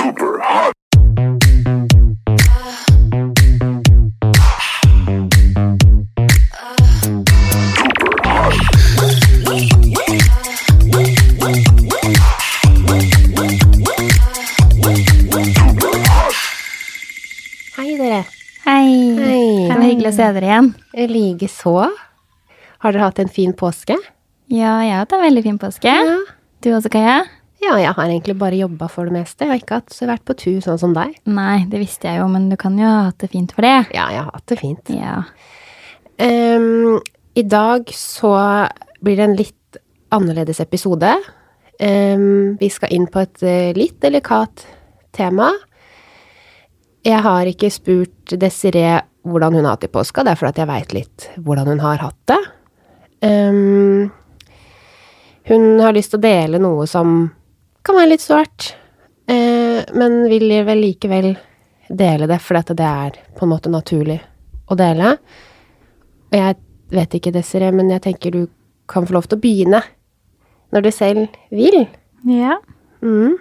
Super 0.00 0.40
hot. 0.40 0.72
Hei, 17.76 17.96
dere. 17.98 18.24
Hei. 18.64 19.16
Hei. 19.18 19.68
Det 19.68 19.74
var 19.74 19.84
hyggelig 19.84 20.08
å 20.08 20.14
se 20.16 20.30
dere 20.32 20.48
igjen. 20.48 20.70
Likeså. 21.10 21.74
Har 22.80 22.96
dere 22.96 23.04
hatt 23.04 23.20
en 23.20 23.28
fin 23.28 23.52
påske? 23.52 23.98
Ja, 24.48 24.78
jeg 24.80 24.94
har 24.96 25.04
hatt 25.04 25.12
en 25.18 25.26
veldig 25.26 25.44
fin 25.44 25.60
påske. 25.60 25.92
Ja. 25.92 26.16
Du 26.64 26.72
også, 26.72 26.88
Kaja? 26.96 27.20
Ja, 27.60 27.74
jeg 27.76 27.92
har 27.92 28.08
egentlig 28.08 28.38
bare 28.40 28.56
jobba 28.56 28.88
for 28.88 29.08
det 29.08 29.14
meste. 29.18 29.44
Jeg 29.44 29.52
har 29.52 29.60
ikke 29.60 29.78
hatt, 29.82 29.96
vært 30.08 30.24
på 30.28 30.36
tur 30.40 30.60
sånn 30.64 30.80
som 30.80 30.94
deg. 30.96 31.12
Nei, 31.28 31.66
det 31.68 31.82
visste 31.82 32.08
jeg 32.08 32.22
jo, 32.22 32.28
men 32.32 32.48
du 32.48 32.56
kan 32.60 32.78
jo 32.80 32.88
ha 32.88 33.10
hatt 33.10 33.20
det 33.20 33.28
fint 33.34 33.52
for 33.52 33.66
det. 33.66 33.76
Ja, 33.92 34.06
jeg 34.14 34.24
har 34.24 34.30
hatt 34.32 34.46
det 34.48 34.56
fint. 34.60 34.92
Ja. 34.94 35.18
Um, 36.20 37.00
I 37.36 37.44
dag 37.44 37.90
så 37.92 38.32
blir 39.04 39.20
det 39.20 39.26
en 39.26 39.36
litt 39.36 39.80
annerledes 40.12 40.60
episode. 40.64 41.12
Um, 41.80 42.56
vi 42.60 42.70
skal 42.72 42.94
inn 42.96 43.06
på 43.12 43.22
et 43.24 43.44
eh, 43.44 43.72
litt 43.76 44.00
delikat 44.00 44.64
tema. 45.16 45.50
Jeg 47.04 47.20
har 47.24 47.48
ikke 47.48 47.70
spurt 47.72 48.34
Desiree 48.40 48.98
hvordan 49.28 49.56
hun 49.56 49.66
har 49.66 49.76
hatt 49.76 49.84
det 49.84 49.90
i 49.90 49.92
påska, 49.92 50.24
det 50.24 50.32
er 50.32 50.40
fordi 50.40 50.62
jeg 50.62 50.68
veit 50.70 50.94
litt 50.96 51.28
hvordan 51.44 51.68
hun 51.68 51.84
har 51.84 52.00
hatt 52.04 52.32
det. 52.32 52.40
Um, 53.20 54.08
hun 55.48 55.66
har 55.80 55.92
lyst 55.96 56.14
til 56.14 56.20
å 56.20 56.24
dele 56.24 56.60
noe 56.60 56.86
som 56.88 57.28
kan 57.84 57.96
være 57.96 58.10
litt 58.12 58.24
sårt, 58.24 58.74
eh, 59.28 59.84
men 59.96 60.28
vil 60.30 60.48
vel 60.66 60.82
likevel 60.84 61.30
dele 61.90 62.26
det 62.30 62.38
fordi 62.44 62.60
at 62.62 62.72
det 62.78 62.86
er 62.86 63.16
på 63.36 63.46
en 63.46 63.52
måte 63.54 63.70
naturlig 63.72 64.20
å 64.70 64.76
dele. 64.78 65.16
Og 66.30 66.36
jeg 66.38 66.56
vet 66.94 67.14
ikke, 67.18 67.32
Desiree, 67.34 67.72
men 67.74 67.90
jeg 67.90 68.02
tenker 68.06 68.30
du 68.34 68.44
kan 68.90 69.06
få 69.06 69.14
lov 69.16 69.26
til 69.30 69.38
å 69.38 69.42
begynne 69.42 69.82
når 70.72 70.82
du 70.86 70.90
selv 70.94 71.28
vil. 71.50 71.86
Ja. 72.26 72.58
Mm. 73.02 73.38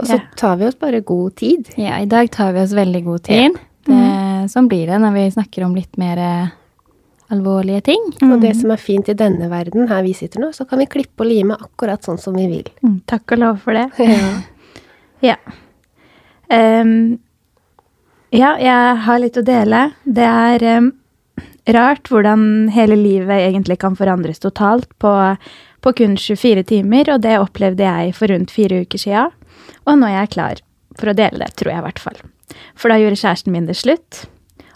Og 0.00 0.06
så 0.06 0.14
Ja. 0.14 0.24
tar 0.36 0.56
vi 0.56 0.66
oss 0.66 0.74
bare 0.78 1.00
god 1.00 1.36
tid. 1.36 1.68
ja, 1.76 1.98
i 1.98 2.06
dag 2.06 2.30
tar 2.30 2.52
vi 2.52 2.60
oss 2.62 2.72
veldig 2.72 3.04
god 3.04 3.22
tid. 3.22 3.58
Det, 3.84 4.50
sånn 4.50 4.68
blir 4.68 4.86
det 4.86 4.98
når 5.00 5.12
vi 5.14 5.30
snakker 5.30 5.64
om 5.64 5.74
litt 5.74 5.96
mer 5.98 6.52
alvorlige 7.32 7.80
ting. 7.90 8.04
Og 8.28 8.40
det 8.42 8.54
som 8.58 8.72
er 8.72 8.80
fint 8.80 9.08
i 9.08 9.16
denne 9.18 9.50
verden, 9.50 9.88
her 9.90 10.04
vi 10.06 10.14
sitter 10.16 10.42
nå, 10.42 10.52
så 10.56 10.64
kan 10.68 10.80
vi 10.82 10.88
klippe 10.90 11.24
og 11.24 11.30
lime 11.30 11.56
akkurat 11.58 12.04
sånn 12.04 12.20
som 12.20 12.36
vi 12.38 12.46
vil. 12.50 12.68
Mm, 12.84 13.00
takk 13.10 13.36
og 13.36 13.42
lov 13.44 13.64
for 13.64 13.78
det. 13.78 13.88
Ja. 14.08 15.34
Ja. 15.34 15.34
Ehm, 16.54 17.18
ja, 18.30 18.52
jeg 18.60 18.98
har 19.04 19.18
litt 19.18 19.38
å 19.40 19.42
dele. 19.42 19.80
Det 20.04 20.24
er 20.24 20.64
um, 20.78 20.92
rart 21.74 22.06
hvordan 22.12 22.68
hele 22.70 22.96
livet 23.00 23.48
egentlig 23.48 23.80
kan 23.82 23.96
forandres 23.98 24.38
totalt 24.44 24.86
på, 25.02 25.12
på 25.82 25.94
kun 25.98 26.14
24 26.14 26.64
timer, 26.70 27.10
og 27.14 27.26
det 27.26 27.34
opplevde 27.42 27.82
jeg 27.82 28.14
for 28.14 28.30
rundt 28.30 28.54
fire 28.54 28.84
uker 28.84 29.02
sia. 29.02 29.26
Og 29.88 29.98
nå 29.98 30.06
er 30.06 30.20
jeg 30.20 30.34
klar 30.36 30.64
for 30.98 31.10
å 31.10 31.18
dele 31.18 31.42
det, 31.42 31.54
tror 31.58 31.74
jeg 31.74 31.82
i 31.82 31.86
hvert 31.88 32.02
fall. 32.06 32.22
For 32.78 32.92
da 32.92 32.98
gjorde 33.00 33.20
kjæresten 33.20 33.54
min 33.54 33.68
det 33.68 33.76
slutt. 33.78 34.26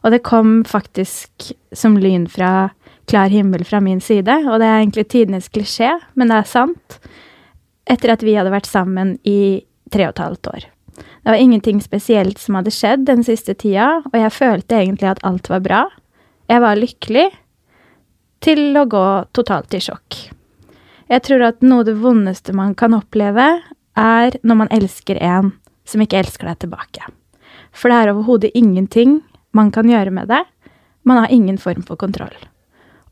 Og 0.03 0.14
det 0.14 0.25
kom 0.27 0.62
faktisk 0.67 1.53
som 1.72 1.97
lyn 1.98 2.27
fra 2.31 2.70
klar 3.11 3.31
himmel 3.31 3.64
fra 3.67 3.81
min 3.83 4.00
side, 4.00 4.34
og 4.48 4.61
det 4.62 4.69
er 4.69 4.81
egentlig 4.81 5.09
tidenes 5.11 5.50
klisjé, 5.53 5.94
men 6.14 6.31
det 6.31 6.41
er 6.41 6.48
sant. 6.50 6.98
Etter 7.91 8.14
at 8.14 8.22
vi 8.27 8.36
hadde 8.39 8.53
vært 8.55 8.70
sammen 8.70 9.17
i 9.27 9.62
tre 9.92 10.06
og 10.09 10.14
et 10.14 10.22
halvt 10.22 10.50
år. 10.53 10.69
Det 10.97 11.31
var 11.31 11.39
ingenting 11.39 11.81
spesielt 11.83 12.39
som 12.42 12.59
hadde 12.59 12.75
skjedd 12.75 13.06
den 13.06 13.22
siste 13.27 13.55
tida, 13.59 14.03
og 14.11 14.19
jeg 14.19 14.34
følte 14.34 14.78
egentlig 14.78 15.12
at 15.12 15.22
alt 15.27 15.50
var 15.50 15.62
bra. 15.64 15.83
Jeg 16.50 16.62
var 16.62 16.78
lykkelig, 16.78 17.28
til 18.43 18.75
å 18.75 18.88
gå 18.91 19.06
totalt 19.37 19.75
i 19.76 19.81
sjokk. 19.82 20.16
Jeg 21.12 21.22
tror 21.26 21.44
at 21.47 21.60
noe 21.62 21.84
av 21.84 21.88
det 21.91 21.99
vondeste 22.03 22.55
man 22.56 22.75
kan 22.78 22.97
oppleve, 22.97 23.49
er 23.94 24.38
når 24.43 24.59
man 24.65 24.72
elsker 24.72 25.21
en 25.22 25.53
som 25.87 26.03
ikke 26.03 26.22
elsker 26.22 26.49
deg 26.49 26.62
tilbake. 26.65 27.06
For 27.76 27.93
det 27.93 27.99
er 27.99 28.12
overhodet 28.12 28.50
ingenting 28.59 29.21
man 29.52 29.70
kan 29.72 29.88
gjøre 29.88 30.12
med 30.14 30.28
det. 30.32 30.42
Man 31.04 31.20
har 31.20 31.32
ingen 31.32 31.58
form 31.58 31.82
for 31.86 32.00
kontroll. 32.00 32.34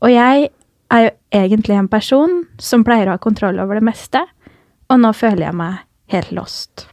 Og 0.01 0.11
jeg 0.11 0.49
er 0.91 1.03
jo 1.05 1.11
egentlig 1.31 1.77
en 1.77 1.91
person 1.91 2.41
som 2.59 2.85
pleier 2.87 3.09
å 3.09 3.15
ha 3.15 3.21
kontroll 3.21 3.59
over 3.63 3.79
det 3.79 3.85
meste, 3.85 4.23
og 4.91 4.99
nå 4.99 5.13
føler 5.15 5.47
jeg 5.47 5.57
meg 5.59 5.83
helt 6.11 6.31
lost. 6.35 6.87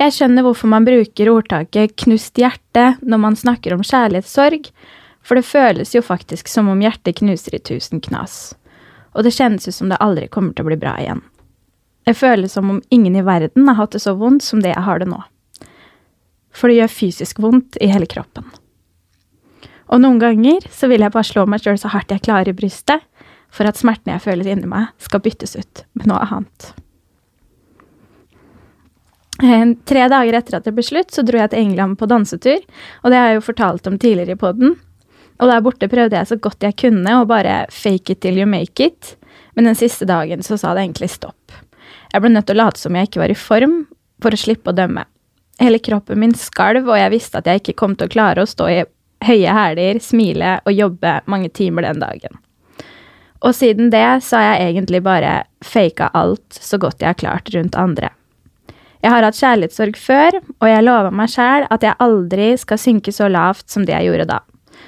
Jeg 0.00 0.14
skjønner 0.16 0.42
hvorfor 0.42 0.70
man 0.72 0.86
bruker 0.86 1.30
ordtaket 1.30 1.94
'knust 1.96 2.34
hjerte' 2.40 2.96
når 3.00 3.18
man 3.18 3.36
snakker 3.38 3.74
om 3.74 3.84
kjærlighetssorg, 3.86 4.66
for 5.22 5.38
det 5.38 5.46
føles 5.46 5.94
jo 5.94 6.02
faktisk 6.02 6.48
som 6.48 6.68
om 6.68 6.80
hjertet 6.82 7.20
knuser 7.20 7.54
i 7.54 7.62
tusen 7.62 8.00
knas. 8.00 8.54
Og 9.14 9.22
det 9.24 9.32
kjennes 9.36 9.68
ut 9.68 9.74
som 9.74 9.88
det 9.88 10.00
aldri 10.02 10.26
kommer 10.28 10.52
til 10.52 10.66
å 10.66 10.70
bli 10.72 10.80
bra 10.82 10.96
igjen. 10.98 11.22
Det 12.04 12.16
føles 12.18 12.52
som 12.52 12.68
om 12.70 12.82
ingen 12.90 13.16
i 13.16 13.22
verden 13.24 13.68
har 13.68 13.78
hatt 13.78 13.92
det 13.92 14.02
så 14.02 14.16
vondt 14.18 14.42
som 14.42 14.60
det 14.60 14.74
jeg 14.74 14.84
har 14.84 14.98
det 14.98 15.08
nå. 15.08 15.22
For 16.54 16.70
det 16.70 16.78
gjør 16.78 16.92
fysisk 16.92 17.40
vondt 17.42 17.78
i 17.82 17.90
hele 17.90 18.06
kroppen. 18.10 18.46
Og 19.92 20.00
noen 20.00 20.20
ganger 20.22 20.64
så 20.72 20.88
vil 20.90 21.04
jeg 21.04 21.12
bare 21.12 21.28
slå 21.28 21.44
meg 21.50 21.62
sjøl 21.62 21.78
så 21.80 21.90
hardt 21.92 22.14
jeg 22.14 22.24
klarer 22.24 22.52
i 22.52 22.56
brystet, 22.56 23.02
for 23.54 23.68
at 23.68 23.78
smerten 23.78 24.10
jeg 24.14 24.22
føler 24.24 24.48
inni 24.50 24.70
meg, 24.70 24.90
skal 24.98 25.22
byttes 25.22 25.54
ut 25.58 25.84
med 25.94 26.08
noe 26.10 26.22
annet. 26.24 26.70
Eh, 29.42 29.66
Tre 29.86 30.06
dager 30.10 30.38
etter 30.38 30.58
at 30.58 30.66
det 30.66 30.74
ble 30.74 30.84
slutt, 30.86 31.12
så 31.14 31.22
dro 31.26 31.38
jeg 31.38 31.52
til 31.52 31.62
England 31.62 31.98
på 32.00 32.08
dansetur, 32.10 32.64
og 33.02 33.10
det 33.12 33.20
har 33.20 33.30
jeg 33.30 33.40
jo 33.40 33.46
fortalt 33.50 33.90
om 33.90 33.98
tidligere 34.00 34.34
i 34.34 34.40
poden. 34.40 34.74
Og 35.42 35.50
der 35.50 35.62
borte 35.62 35.90
prøvde 35.90 36.18
jeg 36.18 36.30
så 36.30 36.38
godt 36.38 36.62
jeg 36.62 36.78
kunne 36.78 37.16
å 37.18 37.26
bare 37.26 37.64
fake 37.74 38.14
it 38.14 38.22
till 38.22 38.38
you 38.38 38.46
make 38.46 38.82
it, 38.82 39.16
men 39.54 39.66
den 39.68 39.78
siste 39.78 40.06
dagen 40.06 40.42
så 40.46 40.58
sa 40.58 40.74
det 40.74 40.86
egentlig 40.86 41.10
stopp. 41.14 41.54
Jeg 42.12 42.22
ble 42.22 42.30
nødt 42.30 42.46
til 42.46 42.58
å 42.58 42.64
late 42.64 42.80
som 42.80 42.94
jeg 42.94 43.10
ikke 43.10 43.22
var 43.22 43.34
i 43.34 43.38
form, 43.38 43.80
for 44.22 44.34
å 44.34 44.38
slippe 44.38 44.70
å 44.70 44.76
dømme. 44.78 45.06
Hele 45.60 45.78
kroppen 45.78 46.18
min 46.20 46.34
skalv, 46.34 46.88
og 46.88 46.98
jeg 46.98 47.12
visste 47.14 47.38
at 47.38 47.46
jeg 47.46 47.62
ikke 47.62 47.78
kom 47.78 47.94
til 47.94 48.08
å 48.08 48.14
klare 48.14 48.42
å 48.42 48.48
stå 48.48 48.70
i 48.72 48.80
høye 49.24 49.54
hæler, 49.54 50.00
smile 50.02 50.58
og 50.64 50.74
jobbe 50.74 51.20
mange 51.30 51.50
timer 51.54 51.86
den 51.86 52.02
dagen. 52.02 52.40
Og 53.44 53.54
siden 53.54 53.90
det 53.92 54.06
så 54.24 54.40
har 54.40 54.54
jeg 54.54 54.72
egentlig 54.72 55.02
bare 55.04 55.44
faka 55.64 56.10
alt 56.16 56.58
så 56.58 56.80
godt 56.80 57.02
jeg 57.02 57.12
har 57.12 57.20
klart 57.20 57.50
rundt 57.54 57.76
andre. 57.78 58.10
Jeg 59.04 59.12
har 59.12 59.26
hatt 59.26 59.36
kjærlighetssorg 59.36 59.98
før, 60.00 60.38
og 60.64 60.68
jeg 60.70 60.84
lova 60.86 61.10
meg 61.12 61.28
sjæl 61.28 61.66
at 61.68 61.84
jeg 61.84 62.00
aldri 62.00 62.54
skal 62.56 62.80
synke 62.80 63.12
så 63.12 63.28
lavt 63.28 63.68
som 63.68 63.84
det 63.84 63.92
jeg 63.92 64.08
gjorde 64.08 64.30
da. 64.32 64.40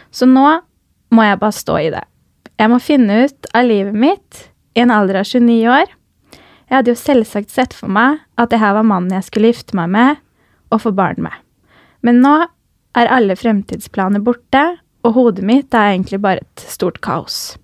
Så 0.08 0.28
nå 0.28 0.46
må 1.12 1.26
jeg 1.26 1.40
bare 1.42 1.56
stå 1.56 1.76
i 1.84 1.90
det. 1.92 2.02
Jeg 2.56 2.72
må 2.72 2.80
finne 2.80 3.26
ut 3.26 3.50
av 3.52 3.68
livet 3.68 3.92
mitt 3.92 4.46
i 4.76 4.80
en 4.80 4.92
alder 4.94 5.20
av 5.20 5.28
29 5.28 5.58
år. 5.68 5.92
Jeg 6.66 6.78
hadde 6.78 6.94
jo 6.94 6.98
selvsagt 6.98 7.52
sett 7.52 7.76
for 7.76 7.92
meg 7.92 8.22
at 8.40 8.50
det 8.50 8.62
her 8.62 8.72
var 8.78 8.88
mannen 8.88 9.12
jeg 9.12 9.28
skulle 9.28 9.52
gifte 9.52 9.76
meg 9.76 9.92
med 9.92 10.22
og 10.72 10.82
få 10.82 10.92
barn 10.96 11.20
med. 11.26 11.34
Men 12.06 12.22
nå 12.24 12.34
er 12.96 13.12
alle 13.12 13.36
fremtidsplaner 13.38 14.24
borte, 14.24 14.64
og 15.06 15.14
hodet 15.14 15.44
mitt 15.46 15.74
er 15.74 15.92
egentlig 15.94 16.20
bare 16.22 16.42
et 16.42 16.66
stort 16.66 17.00
kaos. 17.04 17.56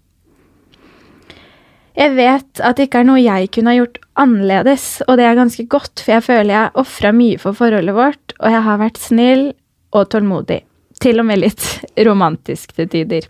Jeg 1.98 2.14
vet 2.16 2.60
at 2.64 2.78
det 2.78 2.86
ikke 2.88 3.02
er 3.02 3.08
noe 3.08 3.20
jeg 3.20 3.50
kunne 3.52 3.72
ha 3.72 3.76
gjort 3.76 3.98
annerledes, 4.20 5.02
og 5.06 5.18
det 5.20 5.26
er 5.28 5.36
ganske 5.36 5.66
godt, 5.68 6.00
for 6.00 6.14
jeg 6.14 6.24
føler 6.24 6.54
jeg 6.54 6.76
ofra 6.80 7.12
mye 7.16 7.40
for 7.40 7.56
forholdet 7.56 7.96
vårt, 7.96 8.36
og 8.40 8.48
jeg 8.54 8.64
har 8.68 8.80
vært 8.80 9.00
snill 9.00 9.44
og 9.92 10.08
tålmodig. 10.12 10.62
Til 11.02 11.20
og 11.20 11.28
med 11.28 11.42
litt 11.42 11.66
romantisk 12.08 12.72
til 12.78 12.88
tider. 12.92 13.28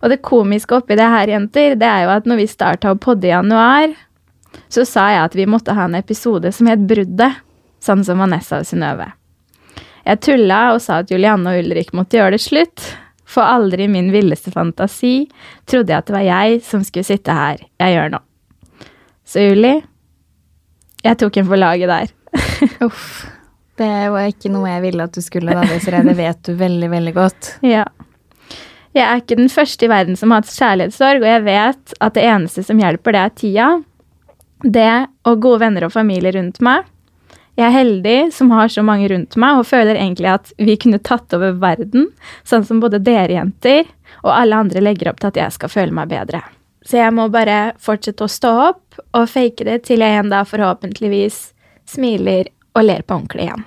Og 0.00 0.12
det 0.12 0.22
komiske 0.24 0.78
oppi 0.78 0.96
det 0.96 1.08
her, 1.10 1.34
jenter, 1.34 1.74
det 1.78 1.88
er 1.88 2.06
jo 2.06 2.14
at 2.14 2.28
når 2.30 2.40
vi 2.40 2.48
starta 2.50 2.94
å 2.94 3.00
podde 3.00 3.28
i 3.28 3.34
januar, 3.34 3.92
så 4.70 4.86
sa 4.86 5.08
jeg 5.10 5.24
at 5.26 5.36
vi 5.38 5.48
måtte 5.50 5.74
ha 5.74 5.86
en 5.88 5.98
episode 5.98 6.52
som 6.54 6.70
het 6.70 6.86
Bruddet, 6.86 7.42
sånn 7.82 8.04
som 8.06 8.20
Vanessa 8.22 8.60
og 8.60 8.68
Synnøve. 8.68 9.10
Jeg 10.04 10.20
tulla 10.24 10.60
og 10.74 10.80
sa 10.82 11.00
at 11.02 11.10
Julianne 11.12 11.52
og 11.52 11.62
Ulrik 11.64 11.92
måtte 11.96 12.18
gjøre 12.18 12.36
det 12.36 12.44
slutt, 12.44 12.84
for 13.30 13.46
aldri 13.46 13.86
i 13.86 13.90
min 13.92 14.08
villeste 14.10 14.50
fantasi 14.50 15.28
trodde 15.70 15.92
jeg 15.92 16.02
at 16.02 16.08
det 16.08 16.16
var 16.16 16.26
jeg 16.26 16.62
som 16.66 16.82
skulle 16.82 17.06
sitte 17.06 17.34
her 17.36 17.60
jeg 17.62 17.94
gjør 17.94 18.16
nå. 18.16 18.20
Så 19.22 19.44
Juli, 19.44 19.76
jeg 21.04 21.18
tok 21.20 21.38
en 21.38 21.46
for 21.46 21.60
laget 21.60 21.92
der. 21.92 22.10
Uff. 22.88 23.20
Det 23.80 24.10
var 24.12 24.26
ikke 24.28 24.50
noe 24.52 24.68
jeg 24.68 24.82
ville 24.84 25.06
at 25.06 25.14
du 25.16 25.22
skulle, 25.24 25.54
da, 25.56 25.62
Desiree. 25.64 26.02
Det 26.04 26.16
vet 26.18 26.40
du 26.44 26.52
veldig, 26.58 26.90
veldig 26.96 27.16
godt. 27.16 27.52
Ja. 27.76 27.86
Jeg 28.90 29.04
er 29.06 29.20
ikke 29.20 29.36
den 29.38 29.52
første 29.52 29.86
i 29.86 29.88
verden 29.92 30.16
som 30.18 30.32
har 30.34 30.40
hatt 30.42 30.50
kjærlighetssorg, 30.50 31.22
og 31.22 31.28
jeg 31.30 31.42
vet 31.46 31.92
at 32.02 32.16
det 32.16 32.24
eneste 32.26 32.64
som 32.66 32.80
hjelper, 32.82 33.14
det 33.14 33.20
er 33.20 33.36
tida. 33.38 33.68
Det 34.66 34.94
og 35.30 35.44
gode 35.44 35.60
venner 35.62 35.86
og 35.86 35.92
familie 35.94 36.32
rundt 36.34 36.58
meg. 36.66 36.88
Jeg 37.58 37.66
er 37.66 37.74
heldig 37.74 38.18
som 38.32 38.52
har 38.54 38.70
så 38.72 38.82
mange 38.86 39.08
rundt 39.10 39.36
meg, 39.40 39.58
og 39.58 39.68
føler 39.68 39.98
egentlig 39.98 40.30
at 40.32 40.52
vi 40.58 40.76
kunne 40.80 41.00
tatt 41.02 41.32
over 41.36 41.58
verden, 41.60 42.08
sånn 42.46 42.64
som 42.66 42.80
både 42.82 43.02
dere 43.02 43.34
jenter 43.34 43.84
og 44.22 44.32
alle 44.34 44.62
andre 44.64 44.82
legger 44.84 45.10
opp 45.10 45.20
til 45.20 45.32
at 45.32 45.40
jeg 45.40 45.56
skal 45.56 45.72
føle 45.72 45.96
meg 45.96 46.12
bedre. 46.12 46.42
Så 46.86 46.96
jeg 46.96 47.12
må 47.12 47.26
bare 47.32 47.74
fortsette 47.82 48.24
å 48.24 48.30
stå 48.30 48.52
opp 48.70 49.00
og 49.16 49.28
fake 49.28 49.66
det 49.68 49.82
til 49.88 50.00
jeg 50.00 50.22
en 50.22 50.32
dag 50.32 50.48
forhåpentligvis 50.48 51.50
smiler 51.90 52.48
og 52.78 52.86
ler 52.86 53.04
på 53.04 53.18
ordentlig 53.18 53.48
igjen. 53.48 53.66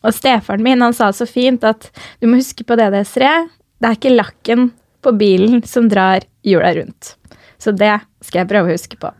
Og 0.00 0.14
stefaren 0.16 0.62
min 0.64 0.82
han 0.84 0.94
sa 0.96 1.10
så 1.12 1.26
fint 1.28 1.64
at 1.66 1.90
du 2.20 2.28
må 2.28 2.38
huske 2.40 2.64
på 2.64 2.76
det, 2.78 2.90
Desiree. 2.94 3.48
Det 3.80 3.88
er 3.88 3.98
ikke 3.98 4.14
lakken 4.14 4.70
på 5.04 5.12
bilen 5.16 5.64
som 5.68 5.88
drar 5.90 6.24
hjula 6.46 6.72
rundt. 6.76 7.14
Så 7.60 7.72
det 7.76 7.98
skal 8.24 8.44
jeg 8.44 8.52
prøve 8.52 8.70
å 8.70 8.76
huske 8.76 9.00
på. 9.00 9.12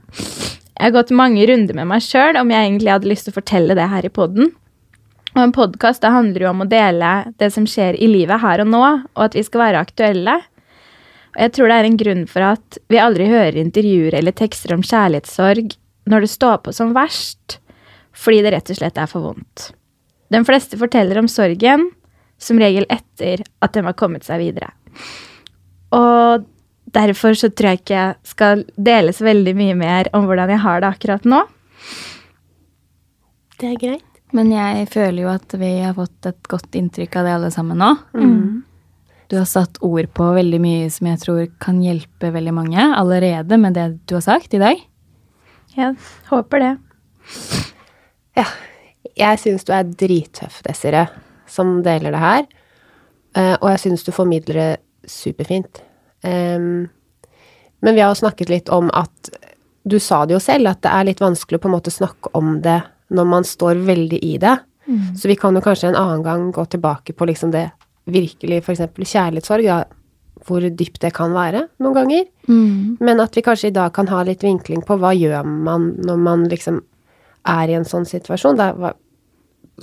Jeg 0.80 0.86
har 0.86 0.94
gått 0.94 1.10
mange 1.12 1.44
runder 1.44 1.76
med 1.76 1.90
meg 1.90 2.00
sjøl 2.00 2.38
om 2.40 2.48
jeg 2.48 2.64
egentlig 2.64 2.88
hadde 2.88 3.08
lyst 3.10 3.26
til 3.26 3.34
å 3.34 3.36
fortelle 3.36 3.74
det 3.76 3.84
her 3.92 4.06
i 4.08 4.10
poden. 4.16 4.46
Og 5.34 5.40
en 5.42 5.52
podkast 5.52 6.06
handler 6.08 6.46
jo 6.46 6.52
om 6.54 6.62
å 6.64 6.66
dele 6.70 7.10
det 7.36 7.50
som 7.52 7.66
skjer 7.68 7.98
i 8.00 8.06
livet 8.08 8.40
her 8.40 8.62
og 8.62 8.70
nå, 8.72 8.80
og 9.12 9.20
at 9.26 9.36
vi 9.36 9.42
skal 9.44 9.60
være 9.60 9.82
aktuelle. 9.84 10.38
Og 11.34 11.42
jeg 11.44 11.52
tror 11.52 11.68
det 11.68 11.76
er 11.76 11.88
en 11.90 11.98
grunn 12.00 12.22
for 12.30 12.46
at 12.48 12.78
vi 12.88 13.02
aldri 13.02 13.26
hører 13.28 13.58
intervjuer 13.60 14.16
eller 14.22 14.32
tekster 14.38 14.72
om 14.72 14.80
kjærlighetssorg 14.80 15.76
når 16.08 16.24
det 16.24 16.30
står 16.32 16.56
på 16.64 16.72
som 16.72 16.94
verst, 16.96 17.58
fordi 18.16 18.40
det 18.46 18.54
rett 18.56 18.72
og 18.72 18.80
slett 18.80 19.02
er 19.04 19.10
for 19.10 19.28
vondt. 19.28 19.66
De 20.32 20.40
fleste 20.48 20.80
forteller 20.80 21.20
om 21.20 21.28
sorgen, 21.28 21.90
som 22.40 22.56
regel 22.56 22.88
etter 22.88 23.44
at 23.60 23.76
de 23.76 23.84
har 23.84 23.98
kommet 24.00 24.24
seg 24.24 24.40
videre. 24.46 24.72
Og 25.92 26.48
derfor 26.94 27.36
så 27.38 27.50
tror 27.50 27.72
jeg 27.72 27.82
ikke 27.82 27.96
jeg 27.96 28.16
skal 28.32 28.64
dele 28.76 29.14
så 29.16 29.26
veldig 29.28 29.54
mye 29.58 29.76
mer 29.78 30.10
om 30.16 30.28
hvordan 30.28 30.52
jeg 30.54 30.62
har 30.64 30.82
det 30.82 30.90
akkurat 30.90 31.28
nå. 31.28 31.42
Det 33.60 33.74
er 33.74 33.80
greit. 33.80 34.06
Men 34.32 34.52
jeg 34.54 34.86
føler 34.92 35.24
jo 35.24 35.30
at 35.32 35.54
vi 35.58 35.70
har 35.82 35.96
fått 35.96 36.28
et 36.30 36.50
godt 36.50 36.76
inntrykk 36.78 37.16
av 37.18 37.26
det 37.26 37.32
alle 37.38 37.50
sammen 37.54 37.80
nå. 37.82 37.90
Du 39.30 39.36
har 39.38 39.46
satt 39.46 39.78
ord 39.86 40.08
på 40.14 40.28
veldig 40.34 40.58
mye 40.62 40.86
som 40.90 41.06
jeg 41.06 41.20
tror 41.22 41.42
kan 41.62 41.78
hjelpe 41.82 42.32
veldig 42.34 42.54
mange 42.54 42.86
allerede 42.98 43.58
med 43.62 43.76
det 43.78 43.86
du 44.10 44.16
har 44.16 44.24
sagt 44.26 44.54
i 44.54 44.62
dag. 44.62 44.80
Jeg 45.76 45.94
håper 46.30 46.64
det. 46.64 46.72
Ja. 48.38 48.46
Jeg 49.18 49.38
syns 49.42 49.66
du 49.66 49.72
er 49.74 49.84
drittøff, 49.84 50.60
Desiree, 50.64 51.06
som 51.50 51.80
deler 51.84 52.14
det 52.14 52.22
her. 52.22 52.44
Eh, 53.36 53.54
og 53.58 53.68
jeg 53.72 53.82
syns 53.84 54.04
du 54.06 54.12
formidler 54.14 54.58
det 54.60 55.10
superfint. 55.10 55.82
Em, 56.22 56.88
men 57.82 57.94
vi 57.96 58.00
har 58.02 58.10
jo 58.12 58.20
snakket 58.20 58.48
litt 58.52 58.68
om 58.68 58.90
at 58.92 59.30
Du 59.88 59.96
sa 59.98 60.26
det 60.26 60.34
jo 60.34 60.38
selv, 60.44 60.68
at 60.68 60.82
det 60.84 60.90
er 60.92 61.04
litt 61.08 61.20
vanskelig 61.22 61.56
å 61.56 61.62
på 61.62 61.68
en 61.70 61.72
måte 61.72 61.90
snakke 61.90 62.28
om 62.36 62.58
det 62.60 62.82
når 63.10 63.24
man 63.26 63.44
står 63.48 63.78
veldig 63.86 64.18
i 64.22 64.34
det. 64.38 64.58
Så 65.16 65.26
vi 65.30 65.36
kan 65.40 65.54
jo 65.56 65.62
kanskje 65.64 65.88
en 65.88 65.96
annen 65.96 66.22
gang 66.22 66.50
gå 66.52 66.64
tilbake 66.68 67.14
på 67.16 67.24
liksom 67.26 67.50
det 67.50 67.70
virkelig, 68.06 68.60
eksempel 68.68 69.04
kjærlighetssorg, 69.08 69.64
da, 69.64 69.84
hvor 70.46 70.60
dypt 70.68 71.00
det 71.00 71.12
kan 71.16 71.32
være 71.32 71.64
noen 71.80 71.94
ganger. 71.96 72.24
Men 73.00 73.20
at 73.24 73.34
vi 73.34 73.40
kanskje 73.42 73.68
i 73.72 73.74
dag 73.80 73.92
kan 73.96 74.06
ha 74.12 74.22
litt 74.22 74.42
vinkling 74.44 74.82
på 74.84 74.98
hva 75.00 75.14
gjør 75.16 75.44
man 75.48 75.94
når 76.04 76.16
man 76.28 76.44
liksom 76.52 76.82
er 77.48 77.68
i 77.72 77.78
en 77.80 77.84
sånn 77.88 78.04
situasjon. 78.04 78.56
Da, 78.60 78.72
hva- 78.76 78.94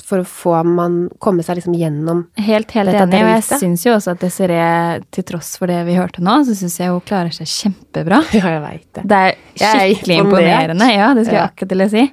for 0.05 0.21
å 0.21 0.27
få 0.27 0.55
man 0.67 0.97
komme 1.23 1.43
seg 1.45 1.59
liksom 1.59 1.75
gjennom 1.77 2.23
Helt, 2.39 2.71
helt 2.75 2.93
enig. 2.93 3.19
Og 3.23 3.29
jeg 3.31 3.59
syns 3.63 3.85
jo 3.85 3.95
også 3.95 4.13
at 4.15 4.23
Desiree, 4.23 5.01
til 5.13 5.25
tross 5.27 5.55
for 5.59 5.71
det 5.71 5.81
vi 5.87 5.97
hørte 5.97 6.23
nå, 6.25 6.39
så 6.47 6.55
syns 6.57 6.79
jeg 6.81 6.93
hun 6.93 7.03
klarer 7.07 7.33
seg 7.35 7.49
kjempebra. 7.51 8.23
Ja, 8.37 8.53
jeg 8.57 8.63
vet 8.63 8.87
det. 8.99 9.05
Det 9.09 9.19
er 9.19 9.37
skikkelig 9.57 10.17
er 10.17 10.25
imponerende. 10.25 10.89
Ja, 10.93 11.11
det 11.17 11.27
skal 11.27 11.39
jeg 11.39 11.45
akkurat 11.49 11.73
til 11.73 11.85
å 11.85 11.89
si. 11.91 12.03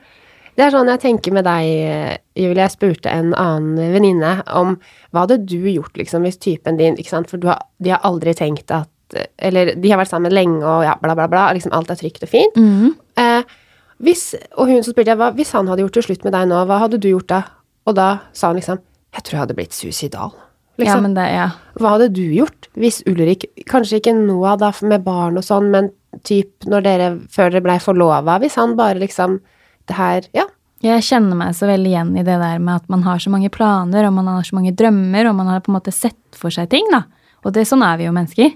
Det 0.55 0.63
er 0.63 0.71
sånn 0.71 0.91
jeg 0.93 1.03
tenker 1.03 1.35
med 1.35 1.47
deg, 1.49 2.21
Julie. 2.39 2.63
Jeg 2.63 2.75
spurte 2.77 3.11
en 3.11 3.33
annen 3.35 3.95
venninne 3.95 4.37
om 4.55 4.77
hva 5.11 5.25
hadde 5.25 5.41
du 5.43 5.59
gjort 5.67 5.99
liksom 5.99 6.27
hvis 6.27 6.39
typen 6.39 6.79
din 6.79 6.99
ikke 7.01 7.11
sant? 7.11 7.31
For 7.31 7.43
du 7.43 7.49
har, 7.51 7.65
de 7.83 7.91
har 7.91 8.05
aldri 8.07 8.37
tenkt 8.39 8.71
at 8.75 8.91
Eller 9.39 9.75
de 9.79 9.91
har 9.91 10.01
vært 10.01 10.11
sammen 10.11 10.33
lenge 10.33 10.63
og 10.63 10.83
ja, 10.87 10.95
bla, 11.03 11.15
bla, 11.15 11.27
bla. 11.31 11.49
Liksom 11.55 11.75
alt 11.77 11.91
er 11.93 11.99
trygt 12.01 12.25
og 12.25 12.31
fint. 12.31 12.57
Mhm. 12.59 12.95
Eh, 13.21 13.59
hvis, 14.05 14.35
og 14.59 14.69
hun 14.69 14.83
så 14.83 14.91
spurte 14.91 15.13
jeg 15.13 15.21
hva, 15.21 15.31
hvis 15.37 15.53
han 15.55 15.69
hadde 15.71 15.85
gjort 15.85 15.99
det 15.99 16.05
slutt 16.07 16.25
med 16.27 16.35
deg 16.35 16.49
nå, 16.51 16.65
hva 16.67 16.81
hadde 16.83 16.99
du 17.01 17.09
gjort 17.13 17.31
da? 17.31 17.43
Og 17.87 17.95
da 17.99 18.09
sa 18.33 18.49
hun 18.51 18.57
liksom 18.61 18.81
Jeg 19.15 19.23
tror 19.23 19.37
jeg 19.37 19.43
hadde 19.45 19.55
blitt 19.59 19.73
suicidal. 19.77 20.33
Ja, 20.35 20.85
Liksom. 20.85 21.03
men 21.03 21.15
det, 21.15 21.25
ja. 21.31 21.51
Hva 21.79 21.93
hadde 21.95 22.09
du 22.17 22.23
gjort 22.35 22.67
hvis 22.75 23.03
Ulrik 23.07 23.45
Kanskje 23.71 24.01
ikke 24.01 24.15
Noah 24.17 24.57
da 24.59 24.73
med 24.83 25.05
barn 25.05 25.37
og 25.39 25.45
sånn, 25.47 25.69
men 25.71 25.93
typ 26.27 26.67
når 26.67 26.83
dere 26.83 27.11
før 27.31 27.53
dere 27.53 27.63
blei 27.63 27.77
forlova, 27.79 28.41
hvis 28.43 28.57
han 28.59 28.75
bare 28.79 28.99
liksom 28.99 29.41
Det 29.87 29.95
her 29.95 30.27
Ja. 30.35 30.47
Jeg 30.83 31.01
kjenner 31.07 31.37
meg 31.39 31.55
så 31.57 31.65
veldig 31.71 31.89
igjen 31.93 32.11
i 32.19 32.23
det 32.27 32.35
der 32.43 32.59
med 32.59 32.75
at 32.83 32.89
man 32.93 33.03
har 33.07 33.17
så 33.23 33.31
mange 33.31 33.49
planer, 33.51 34.05
og 34.05 34.13
man 34.13 34.27
har 34.27 34.43
så 34.45 34.53
mange 34.59 34.75
drømmer, 34.77 35.31
og 35.31 35.35
man 35.39 35.47
har 35.47 35.61
på 35.65 35.71
en 35.73 35.79
måte 35.79 35.93
sett 35.95 36.19
for 36.37 36.51
seg 36.53 36.69
ting, 36.69 36.85
da. 36.93 37.05
Og 37.45 37.55
det, 37.55 37.65
sånn 37.69 37.83
er 37.87 37.97
vi 37.97 38.05
jo 38.05 38.13
mennesker. 38.13 38.53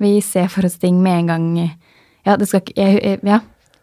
Vi 0.00 0.20
ser 0.20 0.48
for 0.52 0.66
oss 0.66 0.76
ting 0.80 0.98
med 1.02 1.20
en 1.20 1.26
gang 1.30 1.46
Ja, 2.26 2.36
det 2.36 2.48
skal 2.48 2.60
ikke 2.60 2.74
jeg, 2.76 3.00
jeg, 3.04 3.20
Ja. 3.22 3.40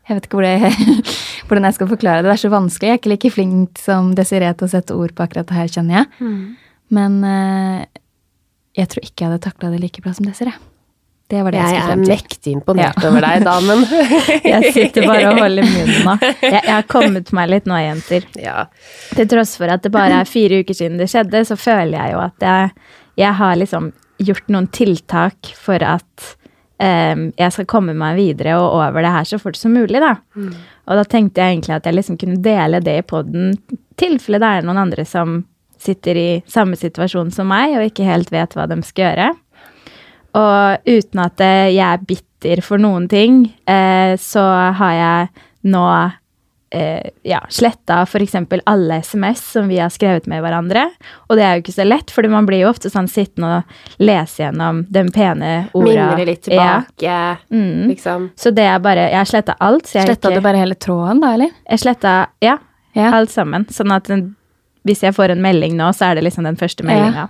Jeg 0.07 0.15
vet 0.15 0.27
ikke 0.27 0.37
hvor 0.37 0.45
det, 0.45 0.71
hvordan 1.47 1.67
jeg 1.67 1.77
skal 1.79 1.91
forklare 1.91 2.21
det. 2.21 2.29
Det 2.29 2.35
er 2.35 2.43
så 2.45 2.53
vanskelig. 2.53 2.87
Jeg 2.87 2.95
er 2.95 3.01
ikke 3.01 3.13
like 3.13 3.33
flink 3.33 3.81
som 3.81 4.13
Desiree 4.17 4.53
til 4.57 4.67
å 4.67 4.71
sette 4.71 4.95
ord 4.97 5.13
på 5.15 5.25
akkurat 5.25 5.47
det 5.49 5.57
her, 5.57 5.69
kjenner 5.71 6.01
jeg. 6.01 6.31
Men 6.93 7.19
uh, 7.23 7.85
jeg 8.77 8.91
tror 8.91 9.05
ikke 9.07 9.23
jeg 9.23 9.31
hadde 9.31 9.45
takla 9.47 9.71
det 9.73 9.83
like 9.83 10.03
bra 10.03 10.13
som 10.15 10.27
Desiree. 10.27 10.55
Det 11.27 11.41
var 11.43 11.51
det 11.51 11.59
jeg, 11.59 11.73
Jeg 11.75 11.91
er 11.91 12.03
mektig 12.07 12.51
imponert 12.55 13.03
over 13.03 13.25
deg, 13.25 13.41
damen. 13.43 13.81
Jeg 14.47 14.69
sitter 14.71 15.07
bare 15.09 15.33
og 15.33 15.41
holder 15.41 15.65
munnen 15.67 16.05
nå. 16.07 16.13
Jeg, 16.53 16.61
jeg 16.61 16.71
har 16.71 16.85
kommet 16.87 17.33
meg 17.35 17.49
litt 17.51 17.67
nå, 17.67 17.75
jenter. 17.83 18.27
ja. 18.39 18.61
Til 19.11 19.27
tross 19.33 19.57
for 19.59 19.73
at 19.73 19.83
det 19.83 19.91
bare 19.91 20.21
er 20.21 20.29
fire 20.29 20.61
uker 20.63 20.77
siden 20.77 20.95
det 21.01 21.09
skjedde, 21.11 21.41
så 21.49 21.57
føler 21.59 21.97
jeg 21.97 22.13
jo 22.13 22.21
at 22.23 22.45
jeg, 22.47 22.71
jeg 23.19 23.33
har 23.41 23.59
liksom 23.59 23.89
gjort 24.23 24.47
noen 24.55 24.69
tiltak 24.71 25.51
for 25.59 25.83
at 25.83 26.29
em, 26.83 27.27
jeg 27.37 27.53
skal 27.53 27.67
komme 27.69 27.95
meg 27.97 28.17
videre 28.19 28.57
og 28.59 28.77
over 28.77 29.01
det 29.03 29.13
her 29.13 29.27
så 29.29 29.39
fort 29.41 29.57
som 29.59 29.73
mulig, 29.73 29.99
da. 30.03 30.15
Og 30.87 30.99
da 30.99 31.03
tenkte 31.03 31.41
jeg 31.41 31.57
egentlig 31.57 31.75
at 31.75 31.85
jeg 31.85 31.97
liksom 31.97 32.17
kunne 32.17 32.41
dele 32.43 32.81
det 32.83 32.97
i 32.99 33.05
poden, 33.05 33.55
tilfelle 33.97 34.39
det 34.39 34.47
er 34.47 34.67
noen 34.67 34.83
andre 34.85 35.05
som 35.05 35.41
sitter 35.81 36.17
i 36.17 36.29
samme 36.49 36.77
situasjon 36.77 37.29
som 37.31 37.49
meg 37.49 37.75
og 37.77 37.85
ikke 37.85 38.07
helt 38.07 38.31
vet 38.33 38.55
hva 38.57 38.65
de 38.69 38.79
skal 38.85 39.09
gjøre. 39.09 39.27
Og 40.37 40.89
uten 40.89 41.21
at 41.23 41.41
jeg 41.41 41.81
er 41.81 42.05
bitter 42.05 42.61
for 42.65 42.81
noen 42.81 43.07
ting, 43.09 43.45
eh, 43.65 44.13
så 44.21 44.43
har 44.77 44.93
jeg 44.93 45.29
nå 45.71 45.85
eh, 46.71 47.09
ja, 47.23 47.39
sletta 47.49 48.01
f.eks. 48.05 48.35
alle 48.65 48.97
SMS 49.03 49.41
som 49.53 49.67
vi 49.67 49.77
har 49.79 49.89
skrevet 49.89 50.27
med 50.27 50.41
hverandre. 50.43 50.85
Og 51.29 51.37
det 51.37 51.43
er 51.45 51.55
jo 51.57 51.63
ikke 51.63 51.75
så 51.77 51.85
lett, 51.87 52.11
for 52.11 52.27
man 52.27 52.45
blir 52.49 52.63
jo 52.65 52.69
ofte 52.71 52.89
sånn 52.91 53.07
sittende 53.07 53.59
og 53.61 53.99
lese 54.03 54.43
gjennom 54.43 54.83
de 54.89 55.03
pene 55.15 55.51
orda. 55.73 55.93
Mimre 56.11 56.25
litt 56.25 56.43
tilbake, 56.47 57.37
Mm. 57.51 57.87
liksom. 57.87 58.29
Så 58.35 58.51
det 58.53 58.65
er 58.67 58.79
bare 58.79 59.09
Jeg 59.09 59.17
har 59.17 59.25
sletta 59.25 59.55
alt. 59.59 59.85
Så 59.87 60.03
Sletta 60.05 60.33
du 60.33 60.41
bare 60.41 60.57
hele 60.57 60.75
tråden, 60.75 61.21
da, 61.21 61.33
eller? 61.33 61.49
jeg 61.69 61.79
sletta 61.79 62.27
ja, 62.41 62.57
Ja. 62.95 63.11
alt 63.13 63.29
sammen. 63.29 63.65
Sånn 63.69 63.91
at 63.95 64.03
den, 64.05 64.35
hvis 64.85 65.01
jeg 65.01 65.13
får 65.13 65.31
en 65.31 65.41
melding 65.41 65.75
nå, 65.77 65.91
så 65.93 66.11
er 66.11 66.15
det 66.15 66.23
liksom 66.23 66.43
den 66.43 66.55
første 66.57 66.83
meldinga. 66.83 67.27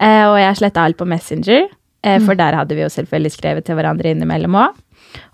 Eh, 0.00 0.24
og 0.26 0.38
jeg 0.40 0.56
sletta 0.56 0.84
alt 0.84 0.96
på 0.96 1.06
Messenger, 1.06 1.66
eh, 2.02 2.18
for 2.24 2.34
der 2.34 2.54
hadde 2.56 2.74
vi 2.74 2.80
jo 2.82 2.88
selvfølgelig 2.88 3.32
skrevet 3.36 3.64
til 3.66 3.76
hverandre 3.76 4.14
innimellom 4.14 4.54
òg. 4.56 4.74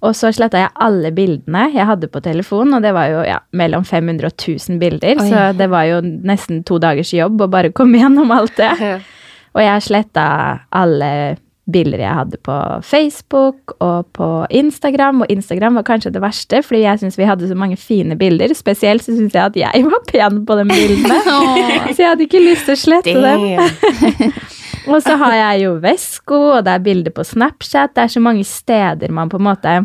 Og 0.05 0.17
så 0.17 0.31
sletta 0.35 0.61
jeg 0.61 0.75
alle 0.87 1.13
bildene 1.17 1.67
jeg 1.75 1.89
hadde 1.89 2.11
på 2.13 2.23
telefon, 2.25 2.75
og 2.77 2.85
det 2.85 2.93
var 2.97 3.11
jo 3.13 3.25
ja, 3.27 3.41
mellom 3.57 3.85
500 3.87 4.29
og 4.29 4.37
1000 4.37 4.81
bilder, 4.83 5.23
Oi. 5.23 5.31
så 5.31 5.49
det 5.57 5.71
var 5.73 5.89
jo 5.89 6.03
nesten 6.05 6.63
to 6.67 6.81
dagers 6.83 7.13
jobb 7.17 7.45
å 7.45 7.51
bare 7.53 7.73
komme 7.77 8.01
gjennom 8.03 8.33
alt 8.35 8.57
det. 8.61 8.73
Og 9.57 9.63
jeg 9.65 9.85
sletta 9.87 10.23
alle 10.77 11.11
bilder 11.67 11.99
jeg 11.99 12.15
hadde 12.15 12.39
på 12.47 12.57
Facebook 12.87 13.73
og 13.83 14.07
på 14.15 14.29
Instagram, 14.55 15.25
og 15.25 15.33
Instagram 15.33 15.81
var 15.81 15.87
kanskje 15.89 16.13
det 16.15 16.23
verste, 16.23 16.61
fordi 16.63 16.85
jeg 16.85 17.01
syns 17.01 17.19
vi 17.19 17.27
hadde 17.27 17.49
så 17.49 17.57
mange 17.59 17.79
fine 17.81 18.19
bilder. 18.19 18.55
Spesielt 18.55 19.03
så 19.03 19.17
syns 19.17 19.35
jeg 19.35 19.43
at 19.43 19.59
jeg 19.59 19.87
var 19.89 20.05
pen 20.07 20.45
på 20.47 20.59
de 20.61 20.67
bildene, 20.71 21.19
så 21.95 22.05
jeg 22.05 22.13
hadde 22.13 22.29
ikke 22.29 22.45
lyst 22.45 22.69
til 22.69 22.77
å 22.77 22.83
slette 22.85 23.17
dem. 23.17 24.37
Og 24.87 25.03
så 25.03 25.17
har 25.21 25.35
jeg 25.35 25.65
jo 25.67 25.77
Vesko, 25.83 26.41
og 26.57 26.65
det 26.67 26.75
er 26.77 26.85
bilder 26.85 27.15
på 27.15 27.25
Snapchat. 27.27 27.95
Det 27.97 28.05
er 28.05 28.13
så 28.13 28.23
mange 28.23 28.45
steder 28.47 29.13
man 29.15 29.31
på 29.33 29.41
en 29.41 29.49
måte 29.49 29.79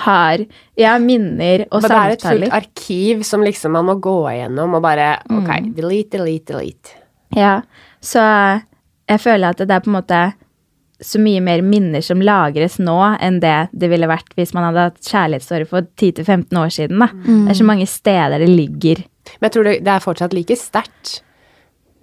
har 0.00 0.44
ja, 0.78 0.94
minner 1.02 1.66
og 1.70 1.82
Men 1.82 1.90
det 1.90 1.96
er 1.98 2.14
et 2.14 2.22
fullt 2.24 2.54
arkiv 2.56 3.24
som 3.26 3.42
liksom 3.44 3.74
man 3.74 3.88
må 3.88 3.98
gå 4.02 4.16
igjennom 4.30 4.78
og 4.78 4.84
bare 4.84 5.08
Ok, 5.28 5.50
delete, 5.76 6.16
delete, 6.16 6.54
delete. 6.54 6.94
Ja, 7.34 7.58
så 8.00 8.22
jeg 9.10 9.20
føler 9.20 9.50
at 9.50 9.60
det 9.60 9.74
er 9.74 9.84
på 9.84 9.90
en 9.90 9.98
måte 9.98 10.22
så 11.04 11.18
mye 11.20 11.42
mer 11.44 11.60
minner 11.66 12.04
som 12.04 12.22
lagres 12.22 12.78
nå 12.78 12.96
enn 13.20 13.40
det 13.42 13.56
det 13.74 13.90
ville 13.92 14.08
vært 14.08 14.30
hvis 14.38 14.54
man 14.56 14.68
hadde 14.68 14.86
hatt 14.88 15.10
kjærlighetssorg 15.10 15.68
for 15.68 15.88
10-15 15.98 16.60
år 16.60 16.72
siden. 16.72 17.02
Da. 17.02 17.10
Det 17.26 17.52
er 17.52 17.60
så 17.60 17.66
mange 17.66 17.88
steder 17.90 18.38
det 18.40 18.48
ligger. 18.48 19.02
Men 19.36 19.48
jeg 19.48 19.56
tror 19.56 19.68
det, 19.68 19.74
det 19.84 19.92
er 19.92 20.04
fortsatt 20.04 20.36
like 20.36 20.56
sterkt, 20.60 21.18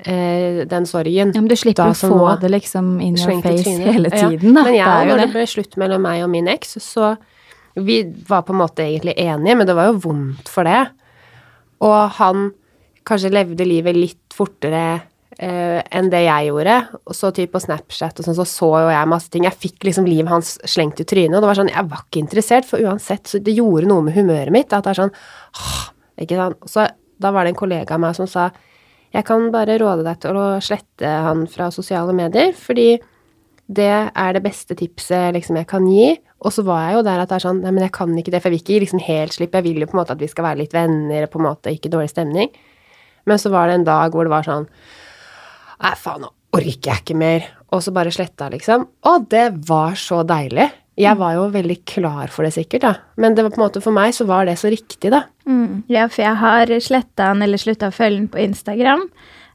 den 0.06 0.88
sorgen. 0.90 1.34
Ja, 1.36 1.42
men 1.42 1.50
du 1.52 1.56
slipper 1.60 1.92
å 1.92 1.98
få 1.98 2.36
det 2.42 2.50
liksom 2.54 2.96
in 3.04 3.18
your 3.20 3.42
face 3.44 3.64
trynet. 3.64 3.94
hele 3.94 4.10
tiden, 4.10 4.56
da. 4.56 4.64
Men 4.66 4.74
jeg, 4.74 4.88
det 4.88 5.12
når 5.12 5.22
det 5.22 5.28
det. 5.28 5.34
ble 5.36 5.46
slutt 5.52 5.78
mellom 5.78 6.02
meg 6.08 6.24
og 6.26 6.32
min 6.34 6.50
eks, 6.52 6.78
så 6.82 7.16
Vi 7.76 8.02
var 8.28 8.42
på 8.44 8.52
en 8.52 8.60
måte 8.60 8.84
egentlig 8.84 9.14
enige, 9.16 9.56
men 9.56 9.68
det 9.68 9.76
var 9.78 9.86
jo 9.88 10.00
vondt 10.04 10.50
for 10.52 10.68
det. 10.68 10.90
Og 11.80 12.18
han 12.18 12.50
kanskje 13.08 13.32
levde 13.32 13.64
livet 13.64 13.96
litt 13.96 14.36
fortere 14.36 14.82
eh, 15.40 15.80
enn 15.80 16.10
det 16.12 16.26
jeg 16.26 16.50
gjorde. 16.50 16.76
Og 17.08 17.16
så 17.16 17.32
typ 17.32 17.54
på 17.56 17.62
Snapchat 17.64 18.20
og 18.20 18.28
sånn, 18.28 18.38
så 18.42 18.46
så 18.50 18.70
jo 18.84 18.90
jeg 18.92 19.10
masse 19.10 19.32
ting. 19.32 19.48
Jeg 19.48 19.56
fikk 19.58 19.88
liksom 19.88 20.10
livet 20.10 20.34
hans 20.34 20.58
slengt 20.68 21.00
i 21.00 21.08
trynet, 21.08 21.38
og 21.38 21.46
det 21.46 21.52
var 21.52 21.62
sånn 21.62 21.72
Jeg 21.72 21.88
var 21.94 22.04
ikke 22.04 22.24
interessert, 22.26 22.68
for 22.68 22.84
uansett, 22.84 23.32
så 23.32 23.40
det 23.40 23.56
gjorde 23.56 23.88
noe 23.90 24.04
med 24.04 24.20
humøret 24.20 24.52
mitt. 24.52 24.74
At 24.76 24.84
det 24.84 24.94
er 24.94 25.02
sånn 25.06 25.16
«Åh, 25.16 25.80
Ikke 26.22 26.38
sant. 26.38 26.60
Så 26.70 26.90
da 27.22 27.32
var 27.32 27.46
det 27.48 27.54
en 27.56 27.62
kollega 27.64 27.96
av 27.96 28.04
meg 28.04 28.20
som 28.20 28.28
sa 28.30 28.50
jeg 29.12 29.28
kan 29.28 29.50
bare 29.54 29.78
råde 29.82 30.06
deg 30.08 30.20
til 30.24 30.38
å 30.40 30.48
slette 30.64 31.08
han 31.26 31.44
fra 31.52 31.70
sosiale 31.74 32.14
medier, 32.16 32.54
fordi 32.56 32.96
det 33.72 33.92
er 34.10 34.36
det 34.36 34.44
beste 34.44 34.76
tipset 34.80 35.32
liksom, 35.36 35.60
jeg 35.60 35.68
kan 35.70 35.86
gi. 35.88 36.14
Og 36.42 36.54
så 36.56 36.64
var 36.68 36.88
jeg 36.88 36.98
jo 36.98 37.06
der 37.08 37.22
at 37.22 37.32
det 37.32 37.38
er 37.38 37.46
sånn 37.46 37.62
Nei, 37.64 37.72
men 37.76 37.86
jeg 37.86 37.94
kan 37.96 38.12
ikke 38.18 38.34
det, 38.34 38.42
for 38.42 38.50
jeg 38.50 38.58
vil 38.58 38.64
ikke 38.64 38.84
liksom 38.86 39.04
helt 39.06 39.36
slipp. 39.36 39.56
Jeg 39.56 39.68
vil 39.68 39.84
jo 39.84 39.88
på 39.88 39.96
en 39.96 40.02
måte 40.02 40.16
at 40.16 40.24
vi 40.24 40.30
skal 40.32 40.48
være 40.48 40.64
litt 40.64 40.76
venner, 40.76 41.28
på 41.32 41.40
en 41.40 41.48
måte 41.48 41.74
ikke 41.76 41.92
dårlig 41.94 42.12
stemning. 42.12 42.52
Men 43.30 43.40
så 43.40 43.52
var 43.54 43.70
det 43.70 43.80
en 43.80 43.88
dag 43.88 44.16
hvor 44.16 44.28
det 44.28 44.34
var 44.34 44.48
sånn 44.48 44.68
Nei, 45.82 45.96
faen, 45.98 46.26
nå 46.26 46.30
orker 46.54 46.92
jeg 46.92 47.02
ikke 47.02 47.18
mer. 47.18 47.48
Og 47.72 47.82
så 47.84 47.94
bare 47.96 48.12
sletta, 48.14 48.50
liksom. 48.52 48.84
Og 49.08 49.28
det 49.32 49.48
var 49.70 49.96
så 50.00 50.22
deilig. 50.28 50.68
Jeg 51.02 51.18
var 51.20 51.36
jo 51.38 51.50
veldig 51.54 51.78
klar 51.90 52.32
for 52.34 52.46
det, 52.46 52.54
sikkert, 52.56 52.86
da. 52.86 52.94
Men 53.22 53.36
det 53.36 53.46
var 53.48 53.54
på 53.54 53.62
en 53.62 53.66
måte 53.66 53.84
for 53.84 53.96
meg 53.96 54.16
så 54.16 54.28
var 54.30 54.48
det 54.50 54.58
så 54.62 54.72
riktig, 54.72 55.12
da. 55.14 55.26
Mm. 55.50 55.84
Ja, 55.92 56.08
for 56.12 56.24
jeg 56.24 56.38
har 56.42 56.74
sletta 56.84 57.32
han, 57.32 57.42
eller 57.46 57.62
slutta 57.62 57.90
å 57.90 57.96
følge 57.96 58.24
han 58.24 58.32
på 58.34 58.42
Instagram. 58.44 59.08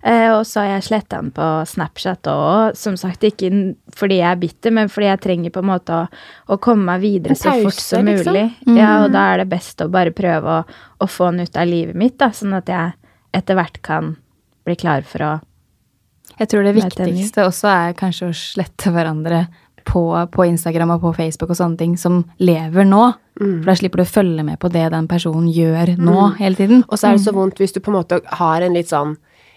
Eh, 0.07 0.29
og 0.31 0.45
så 0.47 0.63
har 0.63 0.77
jeg 0.77 0.85
sletta 0.87 1.19
han 1.19 1.33
på 1.35 1.47
Snapchat 1.67 2.29
òg. 2.31 2.77
Som 2.79 2.99
sagt, 3.01 3.25
ikke 3.27 3.51
fordi 3.97 4.21
jeg 4.21 4.29
er 4.29 4.43
bitter, 4.43 4.75
men 4.77 4.93
fordi 4.93 5.09
jeg 5.09 5.23
trenger 5.25 5.55
på 5.55 5.65
en 5.65 5.71
måte 5.73 5.97
å, 5.97 6.05
å 6.53 6.59
komme 6.63 6.87
meg 6.93 7.03
videre 7.03 7.35
En 7.35 7.41
så 7.41 7.57
fort 7.65 7.79
som 7.81 8.05
som 8.05 8.11
liksom. 8.11 8.37
mulig. 8.37 8.79
Ja, 8.79 8.93
og 9.05 9.11
da 9.17 9.25
er 9.33 9.43
det 9.43 9.49
best 9.51 9.83
å 9.83 9.89
bare 9.91 10.15
prøve 10.15 10.61
å, 10.61 10.79
å 11.03 11.11
få 11.11 11.33
han 11.33 11.43
ut 11.43 11.59
av 11.59 11.67
livet 11.71 11.99
mitt, 11.99 12.19
da, 12.23 12.31
sånn 12.35 12.55
at 12.59 12.71
jeg 12.71 12.95
etter 13.37 13.59
hvert 13.59 13.83
kan 13.85 14.15
bli 14.67 14.79
klar 14.79 15.05
for 15.07 15.27
å 15.27 15.35
Jeg 16.37 16.51
tror 16.53 16.67
det 16.67 16.75
viktigste 16.77 17.47
også 17.47 17.69
er 17.71 17.95
kanskje 17.97 18.31
å 18.31 18.37
slette 18.37 18.93
hverandre 18.93 19.47
på, 19.87 20.03
på 20.33 20.47
Instagram 20.49 20.97
og 20.97 21.05
på 21.05 21.15
Facebook 21.21 21.53
og 21.53 21.61
sånne 21.61 21.81
ting 21.81 21.95
som 22.01 22.25
lever 22.43 22.87
nå. 22.89 23.05
Mm. 23.41 23.61
For 23.61 23.71
da 23.71 23.77
slipper 23.79 24.01
du 24.01 24.07
å 24.07 24.11
følge 24.11 24.45
med 24.47 24.59
på 24.61 24.71
det 24.73 24.89
den 24.95 25.09
personen 25.11 25.49
gjør 25.53 25.95
nå 26.01 26.31
hele 26.41 26.59
tiden. 26.59 26.85
Og 26.89 26.99
så 26.99 27.11
er 27.11 27.17
det 27.17 27.27
så 27.27 27.35
vondt 27.37 27.61
hvis 27.63 27.77
du 27.77 27.83
på 27.85 27.93
en 27.93 27.99
måte 28.01 28.21
har 28.41 28.65
en 28.65 28.77
litt 28.77 28.93
sånn 28.93 29.17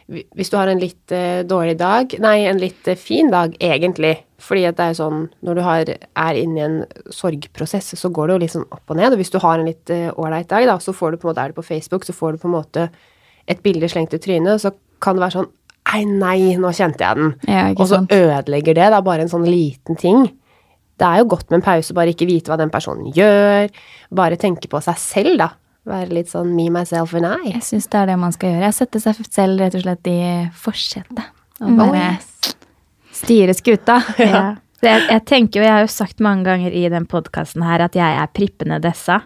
Hvis 0.10 0.50
du 0.50 0.58
har 0.58 0.68
en 0.68 0.80
litt 0.82 1.14
uh, 1.14 1.46
dårlig 1.46 1.76
dag 1.78 2.16
Nei, 2.18 2.40
en 2.50 2.58
litt 2.58 2.88
uh, 2.90 2.98
fin 2.98 3.30
dag, 3.30 3.54
egentlig. 3.62 4.16
Fordi 4.42 4.64
at 4.66 4.80
det 4.80 4.88
er 4.90 4.98
sånn 4.98 5.28
Når 5.46 5.60
du 5.60 5.62
har, 5.62 5.92
er 6.26 6.40
inne 6.40 6.60
i 6.60 6.66
en 6.66 6.80
sorgprosess, 7.14 7.94
så 8.00 8.10
går 8.10 8.28
det 8.28 8.34
jo 8.34 8.42
litt 8.44 8.56
sånn 8.56 8.68
opp 8.74 8.90
og 8.90 8.98
ned. 8.98 9.14
Og 9.14 9.22
hvis 9.22 9.34
du 9.34 9.40
har 9.44 9.60
en 9.60 9.70
litt 9.70 9.94
ålreit 9.94 10.50
uh, 10.50 10.56
dag, 10.56 10.68
da, 10.74 10.80
så 10.82 10.96
får 10.98 11.14
du 11.14 11.22
på 11.22 11.30
en 11.30 11.34
måte 11.34 11.46
Er 11.46 11.54
du 11.54 11.62
på 11.62 11.70
Facebook, 11.70 12.08
så 12.08 12.16
får 12.16 12.36
du 12.36 12.44
på 12.44 12.50
en 12.50 12.58
måte 12.58 12.90
et 13.50 13.64
bilde 13.66 13.90
slengt 13.90 14.14
i 14.14 14.22
trynet, 14.22 14.60
og 14.60 14.62
så 14.62 14.74
kan 15.02 15.18
det 15.18 15.24
være 15.24 15.38
sånn 15.40 15.54
Nei, 15.90 16.04
nei, 16.06 16.40
nå 16.62 16.72
kjente 16.76 17.02
jeg 17.06 17.18
den. 17.18 17.32
Ja, 17.50 17.70
og 17.74 17.86
så 17.88 18.00
sant? 18.00 18.14
ødelegger 18.14 18.78
det. 18.78 18.90
Det 18.92 19.00
er 19.00 19.06
bare 19.06 19.26
en 19.26 19.32
sånn 19.32 19.48
liten 19.48 19.98
ting. 20.00 20.28
Det 21.00 21.08
er 21.08 21.22
jo 21.22 21.30
godt 21.32 21.48
med 21.50 21.62
en 21.62 21.66
pause, 21.66 21.96
bare 21.96 22.14
ikke 22.14 22.28
vite 22.30 22.52
hva 22.52 22.60
den 22.60 22.72
personen 22.74 23.10
gjør. 23.16 23.72
Bare 24.16 24.40
tenke 24.40 24.70
på 24.70 24.82
seg 24.84 25.00
selv, 25.02 25.38
da. 25.40 25.50
Være 25.90 26.12
litt 26.14 26.30
sånn 26.30 26.52
me, 26.54 26.68
myself 26.74 27.16
and 27.18 27.30
I. 27.30 27.54
Jeg 27.56 27.66
syns 27.66 27.88
det 27.90 28.02
er 28.02 28.12
det 28.12 28.18
man 28.20 28.36
skal 28.36 28.54
gjøre. 28.54 28.72
Sette 28.76 29.02
seg 29.02 29.22
selv 29.32 29.64
rett 29.64 29.78
og 29.80 29.86
slett 29.86 30.10
i 30.12 30.20
forsetet. 30.60 31.36
Og 31.64 31.78
bare 31.80 32.04
mm. 32.16 32.58
styre 33.24 33.56
skuta. 33.58 34.02
Ja. 34.30 34.50
Jeg, 34.86 35.04
jeg 35.10 35.24
tenker 35.28 35.60
jo, 35.60 35.66
jeg 35.66 35.74
har 35.76 35.84
jo 35.84 35.92
sagt 35.92 36.22
mange 36.24 36.46
ganger 36.48 36.72
i 36.76 36.86
den 36.92 37.06
podkasten 37.10 37.64
her 37.68 37.82
at 37.84 37.98
jeg 38.00 38.20
er 38.22 38.30
prippende 38.36 38.78
dessa. 38.84 39.22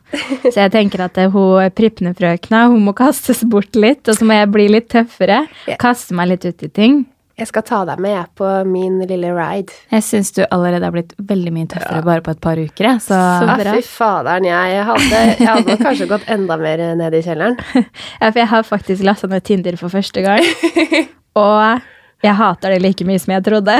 Så 0.48 0.55
jeg 0.57 0.72
tenker 0.74 1.03
at 1.05 1.13
det, 1.19 1.27
hun 1.33 1.69
prippende 1.77 2.15
frøkna, 2.17 2.65
hun 2.74 2.86
må 2.88 2.93
kastes 2.98 3.43
bort 3.45 3.75
litt, 3.77 4.07
og 4.10 4.17
så 4.17 4.25
må 4.25 4.39
jeg 4.39 4.51
bli 4.53 4.69
litt 4.74 4.89
tøffere. 4.93 5.43
Kaste 5.81 6.15
meg 6.17 6.31
litt 6.33 6.48
ut 6.50 6.63
i 6.65 6.69
ting. 6.74 7.03
Jeg 7.33 7.50
skal 7.50 7.63
ta 7.65 7.79
deg 7.89 7.98
med 7.98 8.27
på 8.38 8.45
min 8.69 9.00
lille 9.10 9.31
ride. 9.33 9.74
Jeg 9.89 10.03
syns 10.05 10.29
du 10.36 10.43
allerede 10.53 10.86
har 10.86 10.93
blitt 10.93 11.15
veldig 11.17 11.53
mye 11.55 11.69
tøffere 11.72 12.03
bare 12.05 12.22
på 12.22 12.33
et 12.36 12.41
par 12.43 12.60
uker. 12.62 12.89
Så, 13.01 13.17
Så 13.17 13.48
Ja, 13.50 13.55
bra. 13.57 13.74
fy 13.74 13.81
faderen, 13.89 14.45
jeg 14.45 14.83
hadde, 14.89 15.22
jeg 15.39 15.48
hadde 15.50 15.77
kanskje 15.81 16.07
gått 16.12 16.27
enda 16.29 16.57
mer 16.62 16.83
ned 17.00 17.17
i 17.17 17.24
kjelleren. 17.25 17.57
Ja, 18.22 18.29
for 18.29 18.38
jeg 18.43 18.50
har 18.53 18.63
faktisk 18.69 19.03
lasta 19.03 19.27
ned 19.31 19.43
Tinder 19.50 19.77
for 19.81 19.89
første 19.89 20.22
gang. 20.22 20.45
Og 21.41 21.81
jeg 22.24 22.38
hater 22.38 22.75
det 22.75 22.81
like 22.86 23.05
mye 23.10 23.19
som 23.19 23.33
jeg 23.33 23.45
trodde. 23.50 23.79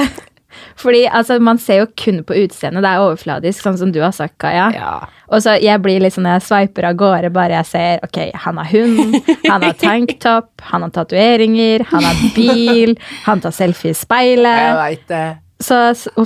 Fordi 0.80 1.04
altså, 1.08 1.40
man 1.44 1.60
ser 1.62 1.84
jo 1.84 1.90
kun 2.00 2.24
på 2.28 2.38
utseendet. 2.44 2.84
Det 2.86 2.92
er 2.92 3.04
overfladisk, 3.04 3.64
sånn 3.66 3.80
som 3.82 3.94
du 3.96 4.02
har 4.04 4.16
sagt, 4.16 4.38
Kaja. 4.42 4.70
Ja. 4.76 4.94
Og 5.34 5.42
så 5.46 5.56
jeg 5.62 5.82
blir 5.82 6.04
litt 6.04 6.14
sånn 6.16 6.28
når 6.28 6.40
jeg 6.40 6.48
sveiper 6.48 6.90
av 6.90 6.98
gårde, 7.00 7.32
bare 7.34 7.58
jeg 7.62 7.70
ser 7.72 8.04
ok, 8.06 8.20
han 8.46 8.60
har 8.62 8.70
hund, 8.74 9.16
han 9.48 9.66
har 9.66 9.78
tanktopp, 9.86 10.52
han 10.72 10.86
har 10.86 10.94
tatoveringer, 10.94 11.86
han 11.90 12.06
har 12.06 12.26
bil, 12.36 12.98
han 13.26 13.42
tar 13.44 13.56
selfie 13.56 13.96
i 13.96 13.98
speilet. 13.98 14.68
Jeg 14.68 14.78
vet 14.82 15.08
det. 15.14 15.26
Så 15.64 15.78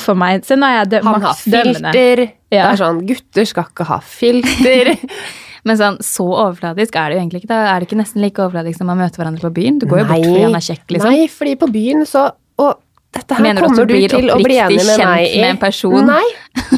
for 0.01 0.17
meg 0.17 0.45
Så 0.47 0.55
nå 0.57 0.65
er 0.65 0.79
jeg 0.79 0.89
dø 0.95 0.99
Han 1.03 1.19
har 1.19 1.25
maks 1.27 1.43
dømmende. 1.45 1.91
filter. 1.93 2.23
Det 2.49 2.61
er 2.63 2.79
sånn, 2.79 3.03
gutter 3.05 3.45
skal 3.45 3.67
ikke 3.69 3.85
ha 3.85 3.99
filter. 4.01 4.93
men 5.67 5.77
sånn, 5.77 5.99
så 6.05 6.25
overfladisk 6.31 6.95
er 6.97 7.11
det 7.11 7.17
jo 7.17 7.21
egentlig 7.21 7.43
ikke. 7.43 7.51
Da 7.51 7.59
er 7.73 7.83
det 7.83 7.89
ikke 7.89 7.99
nesten 7.99 8.23
like 8.23 8.41
overfladisk 8.41 8.81
når 8.81 8.89
man 8.89 9.01
møter 9.03 9.21
hverandre 9.21 9.45
på 9.45 9.53
byen. 9.59 9.79
Du 9.83 9.85
går 9.91 10.01
jo 10.01 10.09
bort 10.09 10.25
fordi 10.25 10.43
han 10.47 10.57
er 10.57 10.67
kjekk, 10.71 10.85
liksom. 10.95 11.13
Nei, 11.13 11.29
fordi 11.31 11.55
på 11.61 11.69
byen 11.75 12.05
så 12.09 12.29
Og 12.57 12.79
dette 13.15 13.37
her 13.37 13.43
Mener 13.43 13.63
kommer 13.63 13.87
du 13.87 13.95
du, 13.95 14.07
til 14.11 14.29
å 14.33 14.37
bli 14.41 14.57
enig 14.59 14.83
med 14.83 14.99
meg 14.99 15.23
i. 15.29 15.39
med 15.41 15.49
en 15.53 15.59
person? 15.61 15.97
Nei, 16.05 16.25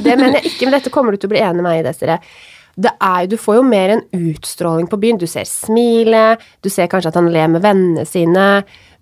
det 0.03 0.13
mener 0.13 0.39
jeg 0.39 0.53
ikke, 0.53 0.67
men 0.67 0.75
dette 0.77 0.93
kommer 0.93 1.15
du 1.15 1.19
til 1.21 1.29
å 1.29 1.33
bli 1.33 1.41
enig 1.41 1.61
med 1.61 1.67
meg 1.67 1.81
i, 1.81 1.85
Desiree. 1.89 2.19
Det 2.79 2.91
er, 3.03 3.25
du 3.27 3.35
får 3.35 3.57
jo 3.57 3.63
mer 3.67 3.91
en 3.97 4.03
utstråling 4.15 4.87
på 4.87 4.99
byen. 5.01 5.17
Du 5.19 5.27
ser 5.27 5.47
smilet, 5.49 6.39
du 6.63 6.69
ser 6.71 6.87
kanskje 6.91 7.11
at 7.11 7.17
han 7.19 7.27
ler 7.33 7.49
med 7.51 7.65
vennene 7.65 8.05
sine. 8.07 8.45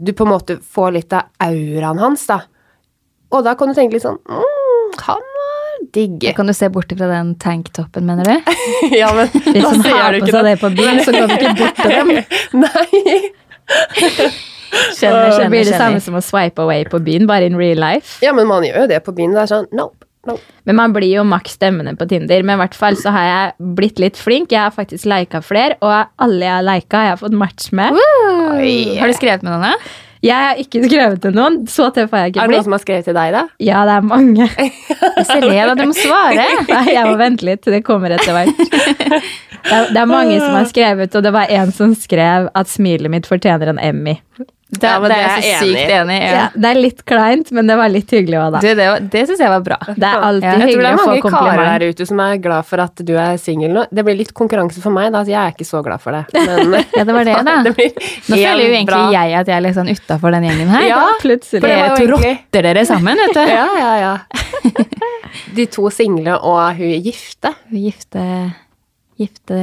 Du 0.01 0.13
på 0.17 0.25
en 0.25 0.33
måte 0.33 0.57
får 0.63 0.95
litt 0.95 1.13
av 1.13 1.29
auraen 1.45 2.01
hans, 2.01 2.25
da. 2.31 2.39
Og 3.35 3.43
da 3.45 3.53
kan 3.59 3.69
du 3.69 3.75
tenke 3.77 3.97
litt 3.97 4.05
sånn 4.05 4.21
mm, 4.23 4.93
Han 5.03 5.25
var 5.35 5.79
digg. 5.93 6.23
Kan 6.37 6.47
du 6.47 6.55
se 6.55 6.69
bort 6.73 6.93
fra 6.97 7.09
den 7.11 7.35
tanktoppen, 7.43 8.07
mener 8.07 8.23
du? 8.25 8.51
ja, 8.97 9.11
men 9.13 9.29
Hvis 9.35 9.61
da 9.61 9.73
han 9.75 9.83
har 9.85 10.19
på 10.23 10.31
seg 10.31 10.47
det 10.47 10.57
på 10.63 10.73
byen, 10.79 11.01
så 11.03 11.13
går 11.13 11.33
vi 11.33 11.39
ikke 11.41 11.55
bort 11.61 11.81
til 11.83 11.91
dem. 11.93 12.07
Nei. 12.65 14.55
Skjønner, 14.71 15.31
skjønner, 15.31 15.53
blir 15.53 15.69
det 15.69 15.77
samme 15.77 16.01
som 16.03 16.17
å 16.17 16.23
swipe 16.23 16.63
away 16.63 16.87
på 16.89 16.99
byen, 17.03 17.27
bare 17.29 17.47
in 17.49 17.57
real 17.59 17.79
life. 17.81 18.17
Ja, 18.25 18.33
men 18.35 18.49
man 18.49 18.65
gjør 18.67 18.83
jo 18.83 18.91
det 18.91 19.01
på 19.05 19.13
byen. 19.17 19.35
Det 19.35 19.43
er 19.45 19.51
sånn 19.51 19.69
nope, 19.77 20.07
nope. 20.27 20.43
Men 20.67 20.79
man 20.79 20.95
blir 20.95 21.13
jo 21.13 21.23
maks 21.27 21.55
stemmende 21.59 21.95
på 21.99 22.07
Tinder. 22.09 22.43
Men 22.43 22.57
i 22.57 22.63
hvert 22.65 22.75
fall 22.77 22.97
så 22.99 23.13
har 23.15 23.29
jeg 23.29 23.69
blitt 23.77 24.01
litt 24.03 24.19
flink. 24.19 24.51
Jeg 24.51 24.65
har 24.65 24.75
faktisk 24.75 25.07
lika 25.07 25.43
flere, 25.45 25.77
og 25.79 26.11
alle 26.23 26.43
jeg 26.43 26.55
har 26.57 26.67
lika, 26.67 27.03
har 27.03 27.13
jeg 27.13 27.23
fått 27.23 27.39
match 27.45 27.71
med. 27.71 27.95
Har 27.95 29.07
du 29.07 29.17
skrevet 29.17 29.47
med 29.47 29.53
noen? 29.55 29.71
ja? 29.71 30.03
Jeg 30.25 30.33
har 30.33 30.59
ikke 30.61 30.81
skrevet 30.87 31.21
til 31.21 31.35
noen. 31.37 31.59
Så 31.69 31.89
tøff 31.93 32.13
har 32.15 32.27
jeg 32.27 32.37
Er 32.37 32.49
det 32.49 32.57
noen 32.57 32.65
som 32.65 32.75
har 32.75 32.83
skrevet 32.83 33.07
til 33.07 33.17
deg, 33.17 33.35
da? 33.35 33.43
Ja, 33.61 33.83
det 33.87 33.97
er 33.99 34.07
mange. 34.07 34.49
Da, 35.17 35.73
du 35.77 35.83
må 35.89 35.95
svare. 35.97 36.45
Nei, 36.67 36.83
jeg 36.93 37.03
må 37.07 37.17
vente 37.19 37.45
litt. 37.47 37.65
Det 37.65 37.81
kommer 37.85 38.13
etter 38.15 38.35
hvert. 38.35 39.23
Det 39.67 39.75
er, 39.75 39.89
det 39.91 39.99
er 39.99 40.07
mange 40.07 40.35
som 40.39 40.53
har 40.55 40.67
skrevet, 40.69 41.15
og 41.17 41.23
det 41.25 41.31
var 41.35 41.49
en 41.51 41.73
som 41.75 41.91
skrev 41.97 42.45
at 42.55 42.69
smilet 42.71 43.11
mitt 43.11 43.25
fortjener 43.27 43.73
en 43.73 43.81
Emmy. 43.83 44.13
Det, 44.69 44.83
Ja, 44.83 44.97
det, 44.99 45.07
det 45.07 45.15
er 45.15 45.29
jeg 45.39 45.43
så 45.55 45.59
sykt 45.63 45.91
enig 45.95 46.15
i. 46.17 46.23
Ja, 46.27 46.31
Ja. 46.37 46.47
det 46.53 46.67
er 46.69 46.75
litt 46.81 47.05
kleint, 47.07 47.51
men 47.55 47.67
det 47.71 47.75
var 47.79 47.87
litt 47.87 48.09
hyggelig 48.11 48.35
òg, 48.41 48.51
da. 48.51 48.59
Du, 48.59 48.67
det, 48.75 48.87
var- 48.89 48.99
det 49.13 49.21
syns 49.29 49.39
jeg 49.39 49.49
var 49.53 49.61
bra. 49.63 49.77
Det 49.87 50.03
er 50.09 50.25
alltid 50.27 50.43
Ja, 50.43 50.51
Jeg 50.57 50.73
tror 50.73 50.81
det 50.83 50.89
er 50.91 50.97
mange 50.99 51.21
karer 51.31 51.79
der 51.79 51.85
ute 51.93 52.05
som 52.09 52.19
er 52.19 52.35
glad 52.43 52.65
for 52.67 52.83
at 52.83 52.95
du 53.07 53.13
er 53.15 53.37
singel 53.39 53.71
nå. 53.77 53.85
Det 53.95 54.03
blir 54.03 54.17
litt 54.19 54.33
konkurranse 54.35 54.81
for 54.83 54.91
meg, 54.91 55.11
da. 55.15 55.21
så 55.23 55.31
Jeg 55.31 55.39
er 55.39 55.55
ikke 55.55 55.67
så 55.69 55.79
glad 55.85 56.01
for 56.03 56.11
det. 56.11 56.25
Men 56.35 56.83
Ja, 56.97 57.03
det 57.07 57.15
var 57.15 57.23
det, 57.23 57.37
da. 57.47 57.55
det 57.69 57.73
blir 57.79 57.95
Nå 57.95 58.35
føler 58.35 58.63
jo 58.65 58.73
egentlig 58.75 58.91
bra. 58.91 59.11
jeg 59.15 59.33
at 59.39 59.47
jeg 59.47 59.55
er 59.55 59.61
litt 59.69 59.75
sånn 59.79 59.93
utafor 59.95 60.31
den 60.35 60.43
gjengen 60.49 60.67
her. 60.75 60.83
Ja, 60.89 61.01
Plutselig. 61.23 61.61
for 61.63 61.67
Dere 61.71 61.95
to 61.95 62.11
rotter 62.11 62.67
dere 62.67 62.85
sammen, 62.85 63.15
vet 63.23 63.33
du. 63.39 63.43
Ja, 63.57 63.67
ja, 63.79 63.93
ja. 64.03 64.13
De 65.55 65.65
to 65.71 65.89
single 65.95 66.35
og 66.43 66.75
hun 66.75 66.91
gifte. 67.07 67.55
Hun 67.71 67.79
Gifte, 67.87 68.27
gifte 69.17 69.61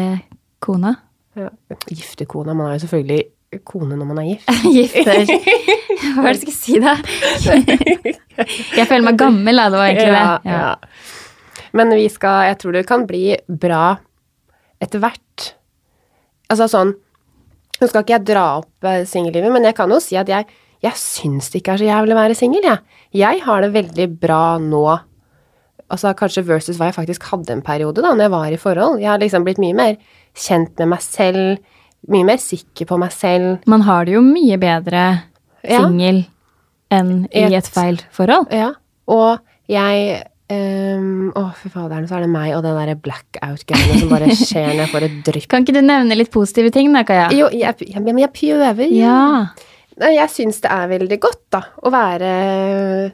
kona. 0.64 0.96
Ja. 1.36 1.50
Gifte 1.90 2.24
kona. 2.30 2.54
Man 2.54 2.70
er 2.72 2.78
jo 2.78 2.86
selvfølgelig 2.86 3.22
kone 3.66 3.96
når 3.98 4.08
man 4.10 4.20
er 4.22 4.30
gift. 4.30 4.48
Gifte 4.76 5.14
Hva 6.14 6.28
er 6.28 6.34
det 6.34 6.34
jeg 6.34 6.40
skal 6.42 6.56
si, 6.56 6.78
da? 6.82 6.94
Jeg 8.78 8.88
føler 8.90 9.04
meg 9.06 9.18
gammel, 9.20 9.60
da. 9.60 9.68
Det 9.70 9.78
var 9.78 9.90
egentlig 9.90 10.10
Ja, 10.10 10.24
det. 10.42 10.50
Ja. 10.50 10.58
ja. 10.58 11.70
Men 11.74 11.94
vi 11.94 12.08
skal 12.12 12.48
Jeg 12.50 12.58
tror 12.62 12.74
det 12.76 12.84
kan 12.88 13.06
bli 13.06 13.24
bra 13.48 13.84
etter 14.82 15.00
hvert. 15.02 15.48
Altså 16.52 16.68
sånn 16.70 16.92
Nå 17.80 17.88
skal 17.90 18.04
ikke 18.04 18.14
jeg 18.14 18.26
dra 18.28 18.44
opp 18.60 18.86
eh, 18.86 19.02
singellivet, 19.08 19.50
men 19.50 19.64
jeg 19.66 19.74
kan 19.74 19.90
jo 19.90 19.96
si 20.02 20.14
at 20.18 20.28
jeg, 20.30 20.46
jeg 20.84 20.98
syns 21.00 21.48
det 21.50 21.58
ikke 21.58 21.72
er 21.74 21.80
så 21.82 21.88
jævlig 21.88 22.14
å 22.14 22.18
være 22.20 22.36
singel, 22.38 22.62
jeg. 22.68 23.00
Jeg 23.18 23.40
har 23.42 23.64
det 23.64 23.72
veldig 23.74 24.06
bra 24.22 24.42
nå. 24.62 24.84
Altså 25.90 26.12
kanskje 26.16 26.44
versus 26.46 26.78
hva 26.78 26.92
jeg 26.92 26.96
faktisk 26.96 27.26
hadde 27.32 27.50
en 27.56 27.64
periode 27.66 28.04
da 28.04 28.12
når 28.14 28.28
jeg 28.28 28.34
var 28.36 28.54
i 28.54 28.60
forhold. 28.62 29.02
Jeg 29.02 29.10
har 29.10 29.18
liksom 29.20 29.44
blitt 29.46 29.58
mye 29.62 29.74
mer 29.76 29.98
kjent 30.38 30.78
med 30.78 30.92
meg 30.94 31.02
selv, 31.04 31.58
mye 32.10 32.24
mer 32.28 32.36
sikker 32.42 32.86
på 32.90 32.98
meg 33.00 33.12
selv. 33.12 33.58
Man 33.70 33.82
har 33.86 34.04
det 34.04 34.14
jo 34.18 34.20
mye 34.24 34.58
bedre 34.60 35.22
Ja. 35.64 35.80
singel 35.80 36.24
enn 36.92 37.24
i 37.32 37.44
Et- 37.46 37.52
et 37.62 37.66
feil 37.72 37.98
forhold. 38.12 38.50
Ja, 38.52 38.72
og 39.08 39.38
jeg 39.68 40.24
Um, 40.52 41.30
Å, 41.34 41.54
fy 41.56 41.70
faderen, 41.72 42.04
så 42.06 42.18
er 42.18 42.20
det 42.20 42.28
meg 42.28 42.50
og 42.54 42.62
det 42.62 42.74
derre 42.76 42.94
blackout-greiene 43.00 43.98
som 43.98 44.10
bare 44.10 44.26
skjer 44.36 44.66
når 44.74 44.82
jeg 44.84 44.90
får 44.92 45.02
et 45.06 45.14
drypp. 45.24 45.46
Kan 45.48 45.64
ikke 45.64 45.72
du 45.72 45.80
nevne 45.80 46.14
litt 46.18 46.30
positive 46.30 46.70
ting, 46.70 46.92
da, 46.92 47.00
Kaja? 47.02 47.30
Jo, 47.32 47.48
jeg, 47.48 47.74
jeg, 47.80 48.04
jeg 48.04 48.32
prøver. 48.36 48.92
Ja. 48.92 49.46
Jeg 49.96 50.28
syns 50.28 50.60
det 50.60 50.70
er 50.70 50.86
veldig 50.92 51.18
godt, 51.18 51.40
da, 51.50 51.62
å 51.82 51.90
være 51.90 53.12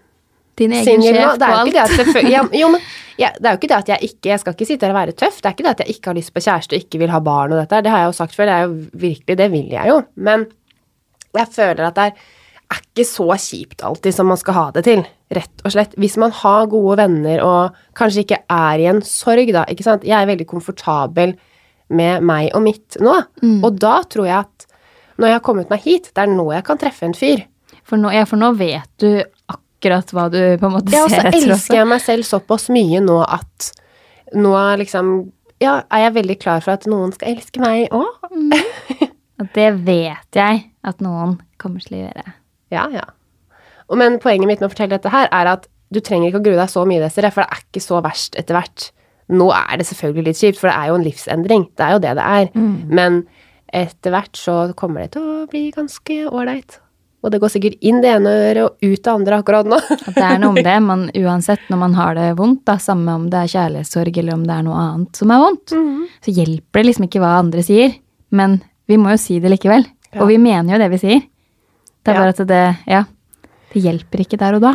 Din 0.58 0.72
egen 0.72 0.84
Single, 0.84 1.12
sjef 1.14 1.38
Det 1.38 1.46
på 1.46 1.60
alt. 1.60 1.74
det 2.14 2.24
ja, 2.30 2.42
Jo, 2.60 2.68
men 2.74 2.80
ja, 3.20 3.30
det 3.36 3.46
er 3.46 3.54
jo 3.54 3.60
ikke 3.60 3.70
det 3.70 3.78
at 3.78 3.92
jeg 3.92 4.10
ikke 4.10 4.32
Jeg 4.32 4.40
skal 4.42 4.56
ikke 4.56 4.66
sitte 4.68 4.86
her 4.88 4.94
og 4.94 4.98
være 5.00 5.16
tøff. 5.16 5.38
Det 5.40 5.48
er 5.48 5.54
ikke 5.56 5.66
det 5.66 5.74
at 5.76 5.84
jeg 5.84 5.94
ikke 5.96 6.10
har 6.10 6.18
lyst 6.18 6.34
på 6.34 6.42
kjæreste 6.44 6.76
og 6.76 6.84
ikke 6.84 7.00
vil 7.02 7.12
ha 7.14 7.20
barn 7.24 7.52
og 7.54 7.60
dette. 7.62 7.82
Det 7.84 7.92
har 7.92 8.04
jeg 8.04 8.10
jo 8.10 8.18
sagt 8.18 8.36
før. 8.36 8.48
Det 8.50 8.56
er 8.56 8.66
jo 8.66 9.00
virkelig 9.06 9.38
Det 9.38 9.48
vil 9.52 9.72
jeg 9.76 9.88
jo. 9.92 10.02
Men 10.16 10.46
jeg 11.36 11.52
føler 11.54 11.86
at 11.86 11.98
det 11.98 12.06
er, 12.10 12.24
er 12.70 12.80
ikke 12.82 13.06
så 13.06 13.26
kjipt 13.36 13.84
alltid 13.86 14.16
som 14.16 14.26
man 14.30 14.40
skal 14.40 14.56
ha 14.56 14.64
det 14.74 14.84
til. 14.88 15.04
Rett 15.30 15.62
og 15.64 15.74
slett. 15.74 15.94
Hvis 16.00 16.16
man 16.18 16.32
har 16.34 16.66
gode 16.72 16.96
venner 16.98 17.44
og 17.46 17.76
kanskje 17.98 18.24
ikke 18.24 18.40
er 18.50 18.82
i 18.82 18.88
en 18.90 19.02
sorg, 19.06 19.52
da. 19.54 19.66
Ikke 19.70 19.86
sant. 19.86 20.06
Jeg 20.08 20.16
er 20.18 20.30
veldig 20.30 20.48
komfortabel 20.50 21.36
med 21.90 22.22
meg 22.26 22.50
og 22.54 22.64
mitt 22.64 22.98
nå. 23.02 23.14
Og 23.62 23.78
da 23.82 24.00
tror 24.10 24.26
jeg 24.26 24.38
at 24.44 24.66
når 25.20 25.28
jeg 25.28 25.36
har 25.36 25.44
kommet 25.44 25.70
meg 25.70 25.82
hit, 25.84 26.10
det 26.16 26.22
er 26.24 26.30
nå 26.32 26.46
jeg 26.54 26.64
kan 26.64 26.78
treffe 26.80 27.04
en 27.04 27.14
fyr. 27.14 27.42
For 27.84 28.00
nå, 28.00 28.12
ja, 28.14 28.22
for 28.28 28.40
nå 28.40 28.52
vet 28.56 28.88
du 29.02 29.20
akkurat 29.80 30.12
hva 30.12 30.28
du 30.32 30.40
på 30.60 30.68
en 30.68 30.74
måte 30.76 30.92
Ja, 30.92 31.06
og 31.06 31.12
så 31.12 31.22
elsker 31.32 31.80
jeg 31.80 31.88
meg 31.88 32.02
selv 32.04 32.28
såpass 32.28 32.68
mye 32.72 33.00
nå 33.00 33.20
at 33.24 33.70
nå 34.36 34.52
liksom 34.78 35.32
Ja, 35.60 35.82
er 35.92 36.06
jeg 36.06 36.14
veldig 36.14 36.36
klar 36.40 36.60
for 36.64 36.76
at 36.76 36.86
noen 36.88 37.12
skal 37.16 37.34
elske 37.34 37.60
meg 37.60 37.88
òg? 37.92 38.28
Og 39.40 39.48
det 39.56 39.70
vet 39.86 40.36
jeg 40.36 40.62
at 40.84 41.00
noen 41.04 41.38
kommer 41.60 41.80
til 41.80 41.96
å 41.98 42.00
gjøre. 42.04 42.32
Ja, 42.72 42.86
ja. 42.92 43.04
Men 43.96 44.18
poenget 44.20 44.48
mitt 44.48 44.60
med 44.60 44.68
å 44.68 44.72
fortelle 44.72 44.96
dette 44.98 45.12
her, 45.12 45.28
er 45.32 45.48
at 45.56 45.66
du 45.90 45.98
trenger 46.04 46.28
ikke 46.30 46.40
å 46.40 46.44
grue 46.44 46.58
deg 46.60 46.70
så 46.70 46.84
mye, 46.86 47.00
Desiree, 47.02 47.32
for 47.34 47.42
det 47.42 47.56
er 47.56 47.64
ikke 47.64 47.82
så 47.84 48.00
verst 48.04 48.36
etter 48.40 48.56
hvert. 48.56 48.90
Nå 49.32 49.48
er 49.54 49.80
det 49.80 49.86
selvfølgelig 49.88 50.26
litt 50.28 50.40
kjipt, 50.40 50.60
for 50.60 50.70
det 50.70 50.76
er 50.76 50.90
jo 50.90 50.98
en 51.00 51.06
livsendring. 51.06 51.64
Det 51.76 51.86
er 51.86 51.96
jo 51.96 52.02
det 52.04 52.14
det 52.20 52.26
er. 52.36 52.52
Men 53.00 53.22
etter 53.80 54.14
hvert 54.14 54.36
så 54.38 54.54
kommer 54.78 55.04
det 55.04 55.12
til 55.16 55.26
å 55.26 55.48
bli 55.50 55.64
ganske 55.74 56.20
ålreit. 56.30 56.78
Og 57.22 57.30
det 57.34 57.40
går 57.42 57.50
sikkert 57.52 57.74
inn 57.84 57.98
det 58.00 58.08
ene 58.14 58.30
øret 58.32 58.62
og 58.64 58.76
ut 58.80 59.02
det 59.04 59.12
andre 59.12 59.38
akkurat 59.42 59.66
nå. 59.68 59.76
Det 60.16 60.22
er 60.24 60.38
noe 60.40 60.54
om 60.54 60.60
det. 60.60 60.76
men 60.82 61.02
uansett 61.20 61.66
når 61.68 61.78
man 61.82 61.94
har 61.98 62.14
det 62.16 62.28
vondt, 62.38 62.62
da, 62.64 62.78
samme 62.80 63.12
om 63.12 63.26
det 63.32 63.42
er 63.42 63.50
kjærlighetssorg 63.52 64.16
eller 64.22 64.34
om 64.38 64.46
det 64.48 64.54
er 64.56 64.62
noe 64.64 64.78
annet 64.80 65.20
som 65.20 65.30
er 65.34 65.42
vondt, 65.42 65.74
så 66.24 66.32
hjelper 66.32 66.80
det 66.80 66.86
liksom 66.88 67.04
ikke 67.10 67.20
hva 67.20 67.34
andre 67.42 67.62
sier. 67.66 67.92
Men 68.32 68.60
vi 68.88 68.96
må 68.96 69.12
jo 69.12 69.20
si 69.20 69.36
det 69.42 69.50
likevel. 69.52 69.84
Ja. 70.14 70.22
Og 70.22 70.30
vi 70.32 70.38
mener 70.40 70.72
jo 70.74 70.80
det 70.80 70.88
vi 70.94 71.02
sier. 71.02 71.20
Det 72.00 72.14
er 72.14 72.16
Ja. 72.16 72.20
bare 72.24 72.32
at 72.32 72.46
det, 72.48 72.62
ja, 72.88 73.02
det 73.74 73.82
hjelper 73.84 74.24
ikke 74.24 74.38
der 74.40 74.56
og 74.56 74.62
da. 74.64 74.72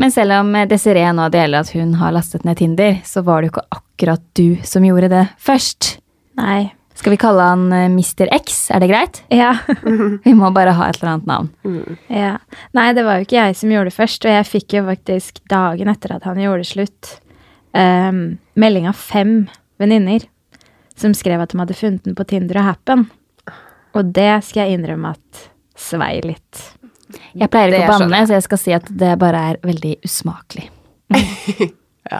Men 0.00 0.10
selv 0.10 0.32
om 0.40 0.48
Desiree 0.66 1.12
nå 1.14 1.28
deler 1.30 1.60
at 1.60 1.68
hun 1.76 1.92
har 2.00 2.10
lastet 2.16 2.44
ned 2.48 2.56
Tinder, 2.58 2.96
så 3.04 3.22
var 3.22 3.42
det 3.44 3.50
jo 3.50 3.58
ikke 3.58 3.68
akkurat 3.76 4.22
du 4.34 4.56
som 4.66 4.82
gjorde 4.82 5.08
det 5.12 5.26
først. 5.38 5.98
Nei. 6.40 6.72
Skal 6.94 7.14
vi 7.14 7.18
kalle 7.18 7.42
han 7.42 7.64
eh, 7.74 7.88
Mr. 7.90 8.28
X, 8.36 8.68
er 8.70 8.82
det 8.84 8.88
greit? 8.92 9.22
Ja. 9.34 9.50
Vi 10.24 10.34
må 10.36 10.50
bare 10.54 10.76
ha 10.78 10.88
et 10.88 11.00
eller 11.00 11.16
annet 11.16 11.26
navn. 11.26 11.48
ja. 12.06 12.36
Nei, 12.76 12.86
det 12.94 13.02
var 13.06 13.18
jo 13.18 13.26
ikke 13.26 13.40
jeg 13.40 13.56
som 13.58 13.72
gjorde 13.74 13.90
det 13.90 13.96
først, 13.96 14.28
og 14.28 14.36
jeg 14.36 14.46
fikk 14.46 14.76
jo 14.78 14.84
faktisk 14.86 15.40
dagen 15.50 15.90
etter 15.90 16.14
at 16.14 16.28
han 16.28 16.38
gjorde 16.38 16.62
det 16.62 16.70
slutt, 16.70 17.10
um, 17.74 18.22
melding 18.54 18.86
av 18.90 18.94
fem 18.94 19.34
venninner 19.82 20.28
som 20.94 21.14
skrev 21.18 21.42
at 21.42 21.50
de 21.50 21.58
hadde 21.58 21.74
funnet 21.74 22.06
den 22.06 22.14
på 22.14 22.26
Tinder 22.30 22.60
og 22.62 22.68
Happen. 22.70 23.08
Og 23.94 24.14
det 24.14 24.30
skal 24.46 24.68
jeg 24.68 24.78
innrømme 24.78 25.14
at 25.16 25.44
svei 25.78 26.20
litt. 26.22 26.62
Jeg 27.34 27.50
pleier 27.50 27.74
ikke 27.74 27.90
å 27.90 27.98
banne, 27.98 28.22
så 28.26 28.36
jeg 28.38 28.46
skal 28.46 28.60
si 28.60 28.74
at 28.74 28.86
det 29.02 29.16
bare 29.22 29.42
er 29.52 29.64
veldig 29.66 29.98
usmakelig. 30.06 30.70
Ja. 32.12 32.18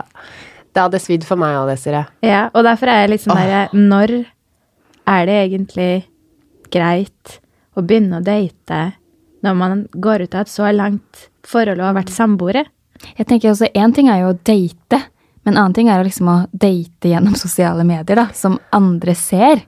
Det 0.73 0.81
hadde 0.81 0.97
svidd 0.97 1.27
for 1.29 1.37
meg 1.37 1.59
òg, 1.59 1.67
Desiree. 1.69 2.07
Ja, 2.25 2.47
og 2.57 2.65
derfor 2.65 2.89
er 2.89 3.03
jeg 3.03 3.11
litt 3.13 3.23
sånn 3.27 3.37
derre 3.37 3.67
Når 3.77 4.15
er 5.07 5.27
det 5.29 5.39
egentlig 5.47 5.93
greit 6.73 7.39
å 7.75 7.83
begynne 7.85 8.21
å 8.21 8.25
date 8.25 8.83
når 9.45 9.57
man 9.59 9.83
går 9.93 10.25
ut 10.25 10.37
av 10.37 10.45
et 10.45 10.53
så 10.53 10.71
langt 10.73 11.27
forhold 11.45 11.83
og 11.83 11.91
har 11.91 11.99
vært 11.99 12.15
samboere? 12.15 12.65
Jeg 13.19 13.29
tenker 13.29 13.53
også, 13.53 13.69
Én 13.77 13.93
ting 13.95 14.09
er 14.09 14.23
jo 14.23 14.31
å 14.33 14.39
date, 14.39 15.01
men 15.45 15.55
en 15.55 15.61
annen 15.61 15.75
ting 15.77 15.91
er 15.93 16.05
liksom 16.07 16.31
å 16.31 16.37
date 16.51 17.11
gjennom 17.11 17.37
sosiale 17.45 17.85
medier, 17.87 18.17
da, 18.23 18.29
som 18.37 18.57
andre 18.73 19.17
ser. 19.19 19.67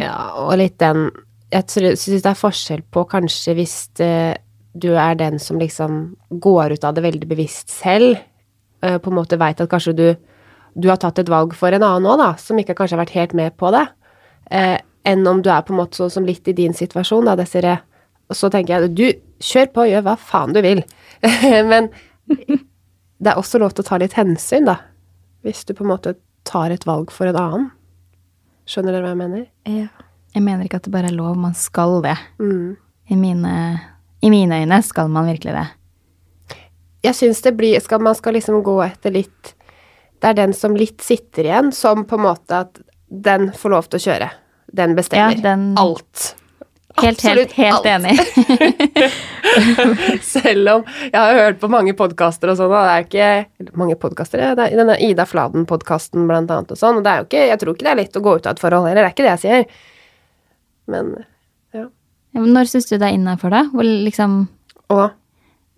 Ja, 0.00 0.16
og 0.42 0.56
litt 0.60 0.80
den 0.82 1.10
Jeg 1.52 1.68
syns 1.68 2.22
det 2.24 2.30
er 2.30 2.38
forskjell 2.38 2.80
på 2.88 3.04
kanskje 3.10 3.54
hvis 3.58 3.76
det, 4.00 4.40
du 4.72 4.94
er 4.96 5.14
den 5.20 5.36
som 5.38 5.58
liksom 5.60 6.16
går 6.40 6.72
ut 6.78 6.84
av 6.88 6.96
det 6.96 7.04
veldig 7.04 7.28
bevisst 7.28 7.68
selv, 7.70 8.16
eh, 8.80 8.96
på 8.96 9.10
en 9.12 9.18
måte 9.18 9.36
veit 9.36 9.60
at 9.60 9.70
kanskje 9.70 9.92
du 9.96 10.06
du 10.72 10.88
har 10.88 10.96
tatt 10.96 11.18
et 11.20 11.28
valg 11.28 11.52
for 11.52 11.68
en 11.68 11.82
annen 11.84 12.08
òg, 12.08 12.16
da, 12.16 12.30
som 12.40 12.56
ikke 12.56 12.72
kanskje 12.78 12.96
har 12.96 13.02
vært 13.04 13.16
helt 13.18 13.34
med 13.36 13.56
på 13.60 13.68
det, 13.74 13.84
eh, 14.52 14.78
enn 15.08 15.26
om 15.26 15.40
du 15.42 15.50
er 15.50 15.64
på 15.66 15.74
en 15.74 15.80
måte 15.80 15.98
sånn 15.98 16.12
som 16.12 16.28
litt 16.28 16.48
i 16.48 16.56
din 16.56 16.74
situasjon, 16.76 17.26
da, 17.26 17.36
Desiree. 17.38 17.80
Og 18.30 18.38
så 18.38 18.50
tenker 18.52 18.76
jeg 18.76 18.92
du, 18.96 19.06
kjør 19.42 19.72
på, 19.74 19.86
gjør 19.90 20.06
hva 20.06 20.16
faen 20.20 20.54
du 20.54 20.62
vil. 20.64 20.82
Men 21.72 21.90
det 22.28 23.32
er 23.32 23.38
også 23.38 23.60
lov 23.62 23.74
til 23.74 23.84
å 23.84 23.90
ta 23.90 23.98
litt 24.02 24.16
hensyn, 24.18 24.68
da. 24.70 24.78
Hvis 25.42 25.64
du 25.66 25.74
på 25.74 25.84
en 25.86 25.92
måte 25.92 26.14
tar 26.46 26.74
et 26.74 26.86
valg 26.86 27.12
for 27.14 27.30
en 27.30 27.38
annen. 27.38 27.68
Skjønner 28.68 28.94
dere 28.94 29.06
hva 29.06 29.12
jeg 29.12 29.20
mener? 29.20 29.46
Ja. 29.68 29.88
Jeg 30.32 30.44
mener 30.46 30.64
ikke 30.64 30.78
at 30.80 30.86
det 30.86 30.94
bare 30.94 31.10
er 31.10 31.16
lov, 31.16 31.36
man 31.38 31.54
skal 31.58 32.00
det. 32.04 32.16
Mm. 32.40 32.76
I 33.12 33.18
mine, 33.18 33.54
I 34.22 34.30
mine 34.32 34.62
øyne 34.62 34.78
skal 34.86 35.10
man 35.12 35.28
virkelig 35.28 35.54
det. 35.58 35.66
Jeg 37.02 37.18
syns 37.18 37.42
det 37.42 37.56
blir 37.58 37.80
skal, 37.82 38.00
Man 38.00 38.14
skal 38.14 38.36
liksom 38.38 38.60
gå 38.62 38.76
etter 38.84 39.10
litt 39.10 39.56
Det 40.22 40.28
er 40.28 40.36
den 40.38 40.52
som 40.54 40.76
litt 40.78 41.02
sitter 41.02 41.48
igjen, 41.48 41.72
som 41.74 42.04
på 42.06 42.14
en 42.14 42.26
måte 42.28 42.60
at 42.62 42.78
den 43.10 43.50
får 43.52 43.72
lov 43.74 43.88
til 43.90 43.98
å 43.98 44.04
kjøre. 44.06 44.28
Den 44.72 44.94
bestemmer. 44.96 45.34
Ja, 45.36 45.42
den- 45.50 45.74
Alt. 45.78 46.36
Helt, 47.00 47.22
helt, 47.24 47.38
Absolutt 47.40 47.52
helt 47.56 47.74
alt. 47.74 47.86
enig. 47.86 48.18
Selv 50.22 50.68
om 50.74 50.82
jeg 51.08 51.16
har 51.16 51.38
hørt 51.38 51.60
på 51.62 51.68
mange 51.72 51.94
podkaster 51.96 52.52
og 52.52 52.58
sånn, 52.58 52.68
og 52.72 52.84
det 52.84 52.92
er 52.92 53.06
ikke 53.06 53.78
mange 53.80 53.96
podkaster, 54.00 54.42
det 54.56 54.66
er 54.66 54.76
denne 54.82 54.98
Ida 55.00 55.24
Fladen-podkasten 55.28 56.26
blant 56.28 56.52
annet 56.52 56.74
og 56.74 56.78
sånn, 56.80 57.00
og 57.00 57.06
det 57.06 57.12
er 57.14 57.22
jo 57.22 57.28
ikke 57.30 57.46
Jeg 57.48 57.60
tror 57.62 57.72
ikke 57.74 57.86
det 57.86 57.92
er 57.94 58.00
lett 58.02 58.18
å 58.20 58.24
gå 58.26 58.34
ut 58.36 58.46
av 58.48 58.52
et 58.56 58.62
forhold 58.62 58.88
heller, 58.90 59.02
det 59.02 59.08
er 59.08 59.16
ikke 59.16 59.26
det 59.26 59.32
jeg 59.32 59.42
sier. 59.46 59.64
Men 60.92 61.12
ja. 61.76 61.86
Når 62.36 62.70
syns 62.72 62.88
du 62.90 62.94
det 62.98 63.08
er 63.08 63.16
innafor, 63.16 63.52
da? 63.56 63.62
Hvor 63.72 63.88
liksom, 63.88 64.36
Og 64.92 65.04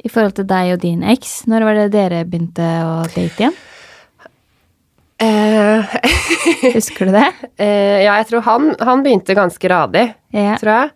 I 0.04 0.11
forhold 0.12 0.35
til 0.40 0.48
deg 0.50 0.74
og 0.74 0.83
din 0.83 1.07
eks, 1.14 1.44
når 1.50 1.68
var 1.68 1.78
det 1.78 1.88
dere 1.94 2.24
begynte 2.26 2.66
å 2.83 2.98
date 3.14 3.38
igjen? 3.38 3.57
Eh, 5.20 5.85
Husker 6.74 7.07
du 7.07 7.12
det? 7.12 7.27
eh, 7.57 8.03
Ja, 8.05 8.16
jeg 8.20 8.27
tror 8.31 8.44
han, 8.48 8.74
han 8.81 9.03
begynte 9.05 9.35
ganske 9.37 9.68
radig. 9.70 10.14
yeah. 10.35 10.59
tror 10.61 10.72
jeg. 10.74 10.90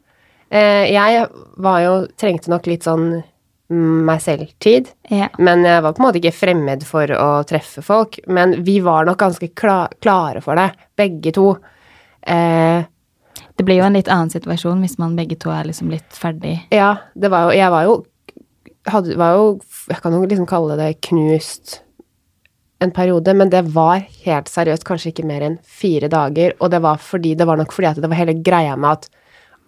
Eh, 0.50 0.84
jeg 0.94 1.26
var 1.60 1.80
jo 1.84 1.94
Trengte 2.16 2.48
nok 2.50 2.66
litt 2.66 2.86
sånn 2.88 3.22
meg 3.68 4.22
selv-tid. 4.24 4.86
Yeah. 5.12 5.28
Men 5.36 5.60
jeg 5.68 5.82
var 5.84 5.92
på 5.92 6.00
en 6.00 6.06
måte 6.06 6.20
ikke 6.22 6.32
fremmed 6.32 6.86
for 6.88 7.10
å 7.12 7.42
treffe 7.44 7.82
folk. 7.84 8.16
Men 8.26 8.54
vi 8.64 8.78
var 8.80 9.04
nok 9.04 9.18
ganske 9.20 9.50
kla 9.52 9.82
klare 10.00 10.40
for 10.40 10.56
det, 10.56 10.70
begge 10.96 11.34
to. 11.36 11.50
Eh, 12.22 12.80
Det 13.58 13.64
blir 13.66 13.80
jo 13.80 13.84
en 13.84 13.92
litt 13.98 14.08
annen 14.08 14.30
situasjon 14.30 14.80
hvis 14.80 14.96
man 15.02 15.16
begge 15.18 15.36
to 15.36 15.50
er 15.50 15.64
liksom 15.68 15.90
litt 15.90 16.14
ferdig. 16.16 16.60
ja, 16.72 16.94
det 17.14 17.28
var 17.30 17.48
jo 17.50 17.58
Jeg 17.58 17.70
var 17.74 17.84
jo 17.84 17.94
hadde, 18.86 19.16
var 19.18 19.34
jo 19.36 19.60
Jeg 19.90 20.00
kan 20.02 20.12
jo 20.16 20.20
liksom 20.24 20.46
kalle 20.48 20.76
det 20.78 21.00
knust 21.04 21.80
en 22.78 22.92
periode, 22.94 23.34
men 23.34 23.50
det 23.50 23.64
var 23.74 24.04
helt 24.24 24.50
seriøst 24.50 24.86
kanskje 24.86 25.12
ikke 25.12 25.26
mer 25.26 25.44
enn 25.46 25.56
fire 25.62 26.10
dager. 26.10 26.54
Og 26.62 26.70
det 26.72 26.80
var 26.84 27.00
fordi 27.02 27.34
det 27.38 27.46
var 27.48 27.58
nok 27.58 27.72
fordi 27.74 27.90
at 27.90 28.02
det 28.02 28.10
var 28.10 28.20
hele 28.20 28.38
greia 28.38 28.76
med 28.78 28.98
at 28.98 29.08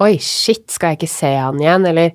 Oi, 0.00 0.14
shit, 0.24 0.64
skal 0.72 0.94
jeg 0.94 1.02
ikke 1.02 1.12
se 1.12 1.28
han 1.36 1.58
igjen? 1.60 1.82
Eller 1.90 2.14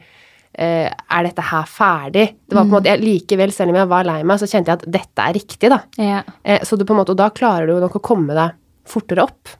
eh, 0.58 0.88
er 0.90 1.28
dette 1.28 1.44
her 1.52 1.68
ferdig? 1.70 2.24
Det 2.42 2.58
var 2.58 2.64
på 2.64 2.72
en 2.72 2.74
måte, 2.80 2.90
jeg, 2.90 3.04
Likevel, 3.04 3.52
selv 3.54 3.70
om 3.70 3.78
jeg 3.78 3.90
var 3.92 4.08
lei 4.08 4.16
meg, 4.26 4.40
så 4.42 4.50
kjente 4.50 4.74
jeg 4.74 4.80
at 4.80 4.88
dette 4.96 5.26
er 5.28 5.36
riktig, 5.38 5.70
da. 5.70 5.78
Ja. 6.02 6.24
Eh, 6.42 6.64
så 6.66 6.80
du 6.80 6.82
på 6.82 6.96
en 6.96 7.04
måte, 7.04 7.14
og 7.14 7.20
da 7.22 7.28
klarer 7.30 7.70
du 7.70 7.78
nok 7.84 8.00
å 8.00 8.02
komme 8.02 8.34
deg 8.34 8.58
fortere 8.90 9.28
opp. 9.28 9.54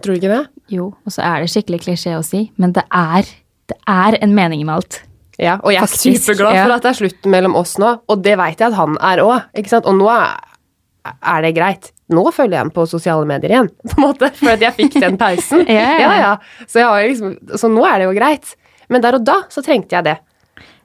Tror 0.00 0.16
du 0.16 0.18
ikke 0.18 0.32
det? 0.32 0.42
Jo, 0.74 0.88
og 1.04 1.14
så 1.14 1.22
er 1.28 1.44
det 1.44 1.52
skikkelig 1.54 1.84
klisjé 1.84 2.16
å 2.18 2.26
si, 2.26 2.48
men 2.58 2.74
det 2.74 2.82
er, 2.90 3.30
det 3.70 3.78
er 3.86 4.18
en 4.18 4.34
mening 4.34 4.66
med 4.66 4.80
alt. 4.80 5.02
Ja, 5.40 5.56
og 5.62 5.72
jeg 5.72 5.80
er 5.80 5.88
Faktisk, 5.88 6.26
superglad 6.26 6.58
ja. 6.58 6.64
for 6.66 6.74
at 6.76 6.84
det 6.84 6.90
er 6.90 6.98
slutt 6.98 7.28
mellom 7.32 7.56
oss 7.56 7.76
nå, 7.80 7.94
og 8.04 8.24
det 8.24 8.36
veit 8.36 8.60
jeg 8.60 8.68
at 8.68 8.76
han 8.76 8.96
er 9.00 9.22
òg. 9.24 9.60
Og 9.80 9.92
nå 9.96 10.08
er, 10.12 11.44
det 11.46 11.52
greit. 11.56 11.92
Nå 12.12 12.24
følger 12.34 12.58
jeg 12.58 12.64
ham 12.66 12.72
på 12.74 12.84
sosiale 12.90 13.28
medier 13.28 13.54
igjen, 13.54 13.70
på 13.88 13.96
en 13.96 14.04
måte, 14.04 14.32
for 14.36 14.52
at 14.52 14.64
jeg 14.66 14.76
fikk 14.76 14.98
den 15.00 15.20
pausen. 15.20 15.64
Ja, 15.78 15.86
ja. 15.96 16.00
ja, 16.02 16.16
ja. 16.20 16.66
Så, 16.66 16.82
jeg 16.82 16.90
har 16.90 17.06
liksom, 17.06 17.38
så 17.56 17.70
nå 17.72 17.86
er 17.88 18.02
det 18.02 18.10
jo 18.10 18.18
greit. 18.18 18.52
Men 18.90 19.04
der 19.04 19.16
og 19.16 19.24
da 19.24 19.38
så 19.52 19.64
trengte 19.64 19.96
jeg 19.96 20.08
det. 20.10 20.18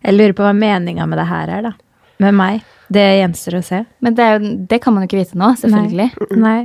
Jeg 0.06 0.16
lurer 0.16 0.38
på 0.38 0.46
hva 0.46 0.54
meninga 0.56 1.08
med 1.10 1.20
det 1.20 1.28
her 1.28 1.52
er, 1.52 1.70
da. 1.72 1.76
Med 2.22 2.38
meg. 2.38 2.64
Det 2.94 3.02
gjenstår 3.02 3.58
å 3.58 3.64
se. 3.66 3.82
Men 4.06 4.16
det, 4.16 4.24
er 4.26 4.38
jo, 4.38 4.52
det 4.70 4.80
kan 4.84 4.94
man 4.94 5.04
jo 5.04 5.10
ikke 5.10 5.24
vite 5.24 5.40
nå, 5.42 5.50
selvfølgelig. 5.60 6.30
Nei. 6.38 6.60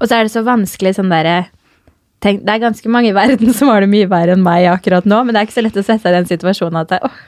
Og 0.00 0.08
så 0.08 0.16
er 0.16 0.26
det 0.26 0.32
så 0.32 0.42
vanskelig 0.46 0.96
sånn 0.96 1.12
derre 1.12 1.44
tenk, 2.24 2.42
Det 2.46 2.54
er 2.54 2.62
ganske 2.62 2.92
mange 2.92 3.12
i 3.12 3.16
verden 3.16 3.52
som 3.58 3.70
har 3.72 3.84
det 3.84 3.92
mye 3.92 4.08
verre 4.10 4.36
enn 4.36 4.44
meg 4.44 4.68
akkurat 4.72 5.08
nå, 5.08 5.22
men 5.24 5.34
det 5.34 5.42
er 5.42 5.48
ikke 5.48 5.58
så 5.58 5.66
lett 5.66 5.76
å 5.76 5.84
sette 5.84 6.02
seg 6.02 6.14
i 6.14 6.16
den 6.16 6.30
situasjonen 6.30 6.80
at 6.82 6.96
åh, 7.00 7.18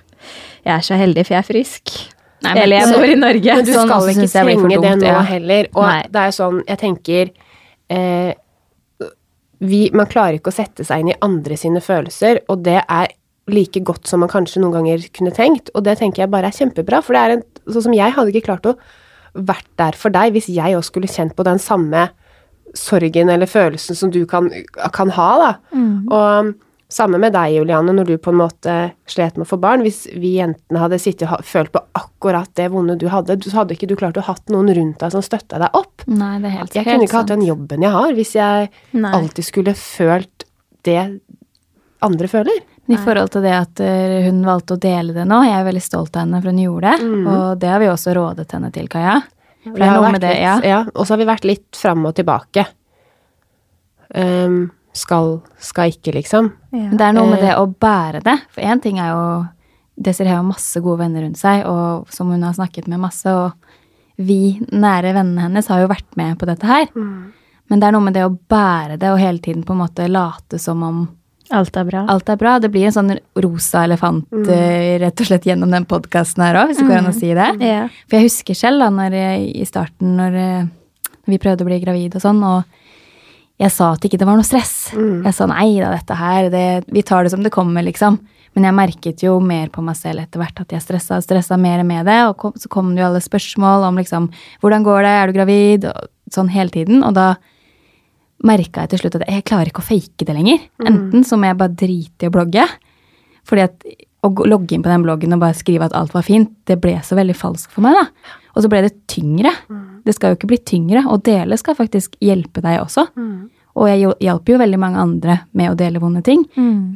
jeg 0.68 0.74
er 0.76 0.84
så 0.84 0.98
heldig, 1.00 1.24
for 1.24 1.34
jeg 1.34 1.40
er 1.40 1.48
frisk. 1.48 1.92
Nei, 2.44 2.52
men 2.52 2.62
Eller 2.62 2.82
jeg 2.82 2.94
bor 2.94 3.10
i 3.10 3.14
Norge. 3.18 3.54
Men 3.56 3.66
du 3.66 3.72
Sånn 3.74 3.88
skal 3.88 4.10
ikke 4.12 4.28
trenge 4.34 4.80
det 4.84 4.92
nå 5.00 5.08
ja. 5.08 5.22
heller. 5.26 5.70
Og 5.74 5.86
Nei. 5.86 6.02
det 6.12 6.20
er 6.20 6.28
jo 6.28 6.36
sånn, 6.36 6.60
jeg 6.68 6.80
tenker 6.82 7.32
eh, 7.96 9.08
vi, 9.58 9.80
Man 9.96 10.10
klarer 10.10 10.38
ikke 10.38 10.52
å 10.52 10.58
sette 10.58 10.86
seg 10.86 11.02
inn 11.02 11.10
i 11.14 11.18
andre 11.24 11.58
sine 11.58 11.82
følelser, 11.82 12.44
og 12.52 12.62
det 12.68 12.78
er 12.84 13.16
like 13.48 13.80
godt 13.80 14.06
som 14.06 14.20
man 14.22 14.30
kanskje 14.30 14.60
noen 14.60 14.76
ganger 14.76 15.08
kunne 15.16 15.32
tenkt, 15.34 15.72
og 15.72 15.86
det 15.86 15.96
tenker 16.02 16.26
jeg 16.26 16.30
bare 16.30 16.50
er 16.52 16.54
kjempebra, 16.54 17.00
for 17.02 17.16
det 17.16 17.22
er 17.24 17.34
en, 17.38 17.44
sånn 17.64 17.88
som 17.88 17.96
jeg 17.96 18.14
hadde 18.14 18.34
ikke 18.34 18.50
klart 18.50 18.68
å 18.68 18.76
vært 19.48 19.68
der 19.80 19.96
for 19.96 20.12
deg 20.12 20.34
hvis 20.34 20.50
jeg 20.52 20.76
også 20.76 20.92
skulle 20.92 21.10
kjent 21.10 21.34
på 21.36 21.46
den 21.48 21.60
samme 21.62 22.10
sorgen 22.76 23.32
eller 23.32 23.48
følelsen 23.48 23.96
som 23.96 24.12
du 24.12 24.20
kan, 24.28 24.50
kan 24.92 25.12
ha, 25.16 25.28
da. 25.40 25.50
Og 26.12 26.52
samme 26.88 27.18
med 27.20 27.34
deg, 27.36 27.52
Juliane, 27.58 27.92
når 27.92 28.08
du 28.08 28.14
på 28.22 28.32
en 28.32 28.40
måte 28.40 28.74
slet 29.10 29.36
med 29.36 29.44
å 29.44 29.50
få 29.50 29.58
barn. 29.60 29.84
Hvis 29.84 30.06
vi 30.16 30.36
jentene 30.38 30.80
hadde 30.80 31.00
sittet 31.02 31.28
og 31.28 31.44
følt 31.44 31.72
på 31.74 31.82
akkurat 31.98 32.48
det 32.56 32.70
vonde 32.72 32.96
du 33.00 33.06
hadde, 33.12 33.36
så 33.44 33.60
hadde 33.60 33.76
ikke 33.76 33.90
du 33.90 33.96
klart 34.00 34.16
å 34.20 34.24
hatt 34.24 34.48
noen 34.52 34.72
rundt 34.76 35.02
deg 35.02 35.12
som 35.12 35.24
støtta 35.24 35.60
deg 35.60 35.76
opp. 35.76 36.06
Nei, 36.08 36.38
det 36.40 36.48
er 36.48 36.56
helt 36.56 36.78
Jeg 36.78 36.86
helt 36.86 36.94
kunne 36.94 37.08
ikke 37.08 37.20
hatt 37.20 37.34
den 37.34 37.46
jobben 37.46 37.84
jeg 37.84 37.94
har, 37.98 38.16
hvis 38.16 38.34
jeg 38.38 38.72
Nei. 38.96 39.12
alltid 39.20 39.48
skulle 39.50 39.76
følt 39.78 40.48
det 40.88 41.02
andre 42.04 42.30
føler. 42.30 42.64
I 42.88 42.96
forhold 42.96 43.34
til 43.34 43.44
det 43.44 43.52
at 43.52 43.80
eh, 43.84 44.22
hun 44.24 44.40
valgte 44.46 44.78
å 44.78 44.80
dele 44.80 45.12
det 45.12 45.26
nå, 45.28 45.42
jeg 45.44 45.58
er 45.58 45.66
veldig 45.66 45.82
stolt 45.84 46.14
av 46.16 46.24
henne 46.24 46.38
for 46.40 46.48
hun 46.48 46.62
gjorde 46.62 46.94
det. 46.94 47.08
Og 47.34 47.60
det 47.60 47.68
har 47.68 47.82
vi 47.82 47.90
også 47.92 48.14
rådet 48.16 48.48
henne 48.56 48.70
til, 48.72 48.88
Kaja. 48.88 49.18
For 49.66 49.76
det 49.76 49.84
er 49.84 49.98
noe 49.98 50.12
med 50.14 50.22
det, 50.24 50.32
litt, 50.32 50.40
ja. 50.46 50.54
ja. 50.64 50.78
Og 50.94 51.04
så 51.04 51.12
har 51.12 51.20
vi 51.20 51.28
vært 51.28 51.44
litt 51.44 51.76
fram 51.76 52.06
og 52.08 52.14
tilbake. 52.16 52.64
Ehm, 54.16 54.70
skal, 54.98 55.38
skal 55.62 55.92
ikke, 55.94 56.12
liksom. 56.18 56.50
Ja. 56.74 56.84
Men 56.90 56.96
det 56.98 57.06
er 57.08 57.14
noe 57.16 57.30
med 57.30 57.38
Eh. 57.42 57.46
det 57.46 57.54
å 57.56 57.66
bære 57.70 58.22
det. 58.26 58.36
For 58.54 58.60
én 58.66 58.82
ting 58.82 58.98
er 59.02 59.12
jo 59.14 59.22
Desiree 59.98 60.30
har 60.30 60.44
masse 60.46 60.78
gode 60.78 61.00
venner 61.00 61.24
rundt 61.24 61.38
seg, 61.40 61.64
og 61.66 62.06
som 62.14 62.28
hun 62.30 62.42
har 62.46 62.52
snakket 62.54 62.86
med 62.86 63.00
masse, 63.02 63.26
og 63.26 63.52
vi 64.18 64.58
nære 64.70 65.10
vennene 65.16 65.48
hennes 65.48 65.66
har 65.66 65.80
jo 65.82 65.88
vært 65.90 66.06
med 66.16 66.36
på 66.38 66.46
dette 66.46 66.66
her. 66.70 66.86
Men 66.94 67.80
det 67.80 67.88
er 67.88 67.92
noe 67.96 68.04
med 68.06 68.14
det 68.14 68.22
å 68.24 68.30
bære 68.50 68.96
det 69.02 69.10
og 69.10 69.18
hele 69.18 69.42
tiden 69.42 69.64
på 69.66 69.74
en 69.74 69.80
måte 69.82 70.06
late 70.08 70.58
som 70.62 70.82
om 70.86 71.00
Alt 71.50 71.76
er 71.80 71.84
bra. 71.88 72.04
alt 72.12 72.28
er 72.28 72.36
bra. 72.36 72.58
Det 72.60 72.70
blir 72.70 72.86
en 72.86 72.92
sånn 72.92 73.18
rosa 73.40 73.82
elefant 73.88 74.26
mm. 74.30 74.46
rett 75.00 75.20
og 75.20 75.26
slett 75.26 75.46
gjennom 75.48 75.70
den 75.72 75.86
podkasten 75.88 76.44
her 76.44 76.58
òg, 76.62 76.68
hvis 76.70 76.78
det 76.78 76.86
går 76.86 76.98
an 77.00 77.10
å 77.10 77.14
si 77.18 77.30
det. 77.34 77.48
Ja. 77.64 77.86
For 78.06 78.18
jeg 78.20 78.28
husker 78.28 78.54
selv 78.54 78.78
da 78.84 78.90
når, 78.90 79.10
jeg- 79.18 79.56
i 79.56 79.64
starten 79.64 80.14
når, 80.18 80.34
eh, 80.36 80.62
når 81.26 81.32
vi 81.34 81.38
prøvde 81.42 81.64
å 81.64 81.70
bli 81.70 81.80
gravid 81.82 82.14
og 82.14 82.22
sånn, 82.22 82.42
og 82.44 82.64
jeg 83.58 83.74
sa 83.74 83.92
at 83.94 84.04
ikke 84.06 84.18
det 84.20 84.26
var 84.28 84.38
noe 84.38 84.46
stress. 84.46 84.92
Jeg 85.26 85.34
sa 85.34 85.46
nei 85.50 85.80
da, 85.80 85.90
dette 85.96 86.14
her, 86.14 86.48
det, 86.52 86.66
vi 86.94 87.02
tar 87.02 87.26
det 87.26 87.32
som 87.32 87.42
det 87.42 87.50
kommer, 87.54 87.82
liksom. 87.82 88.20
Men 88.54 88.64
jeg 88.68 88.76
merket 88.76 89.22
jo 89.22 89.36
mer 89.44 89.68
på 89.74 89.82
meg 89.84 89.98
selv 89.98 90.22
etter 90.22 90.40
hvert 90.40 90.62
at 90.62 90.72
jeg 90.74 90.82
stressa 90.82 91.18
stressa 91.22 91.58
mer 91.60 91.82
med 91.86 92.06
det. 92.06 92.20
Og 92.30 92.36
kom, 92.38 92.54
så 92.58 92.70
kom 92.72 92.94
det 92.94 93.02
jo 93.02 93.08
alle 93.10 93.22
spørsmål 93.22 93.86
om 93.90 93.98
liksom 94.00 94.30
hvordan 94.62 94.86
går 94.86 95.02
det, 95.04 95.14
er 95.14 95.26
du 95.26 95.36
gravid, 95.36 95.86
og 95.90 96.34
sånn 96.34 96.50
hele 96.54 96.74
tiden. 96.74 97.02
Og 97.06 97.14
da 97.18 97.32
merka 98.46 98.84
jeg 98.86 98.94
til 98.94 99.02
slutt 99.02 99.18
at 99.18 99.26
jeg 99.26 99.46
klarer 99.50 99.70
ikke 99.72 99.82
å 99.82 99.88
fake 99.90 100.26
det 100.26 100.34
lenger. 100.36 100.62
Enten 100.86 101.26
så 101.26 101.38
må 101.38 101.50
jeg 101.50 101.58
bare 101.58 101.74
drite 101.74 102.26
i 102.26 102.30
å 102.30 102.34
blogge. 102.34 102.66
Fordi 103.48 103.64
at 103.66 103.88
å 104.26 104.30
logge 104.50 104.74
inn 104.74 104.82
på 104.82 104.90
den 104.90 105.04
bloggen 105.06 105.34
og 105.34 105.42
bare 105.42 105.54
skrive 105.58 105.86
at 105.86 105.94
alt 105.98 106.14
var 106.14 106.26
fint, 106.26 106.50
det 106.66 106.78
ble 106.82 106.96
så 107.06 107.18
veldig 107.18 107.36
falskt 107.38 107.74
for 107.74 107.86
meg, 107.86 107.98
da. 107.98 108.34
Og 108.54 108.64
så 108.64 108.70
ble 108.70 108.82
det 108.86 108.94
tyngre. 109.10 109.52
Det 110.08 110.14
skal 110.16 110.32
jo 110.32 110.38
ikke 110.38 110.48
bli 110.54 110.58
tyngre. 110.64 111.04
Å 111.04 111.18
dele 111.20 111.58
skal 111.60 111.76
faktisk 111.76 112.14
hjelpe 112.24 112.62
deg 112.64 112.80
også. 112.80 113.04
Og 113.78 113.86
jeg 113.86 114.00
hjelper 114.00 114.24
hjalp 114.24 114.48
jo 114.50 114.58
veldig 114.58 114.78
mange 114.80 114.98
andre 115.04 115.34
med 115.54 115.70
å 115.70 115.76
dele 115.78 116.00
vonde 116.02 116.22
ting. 116.26 116.46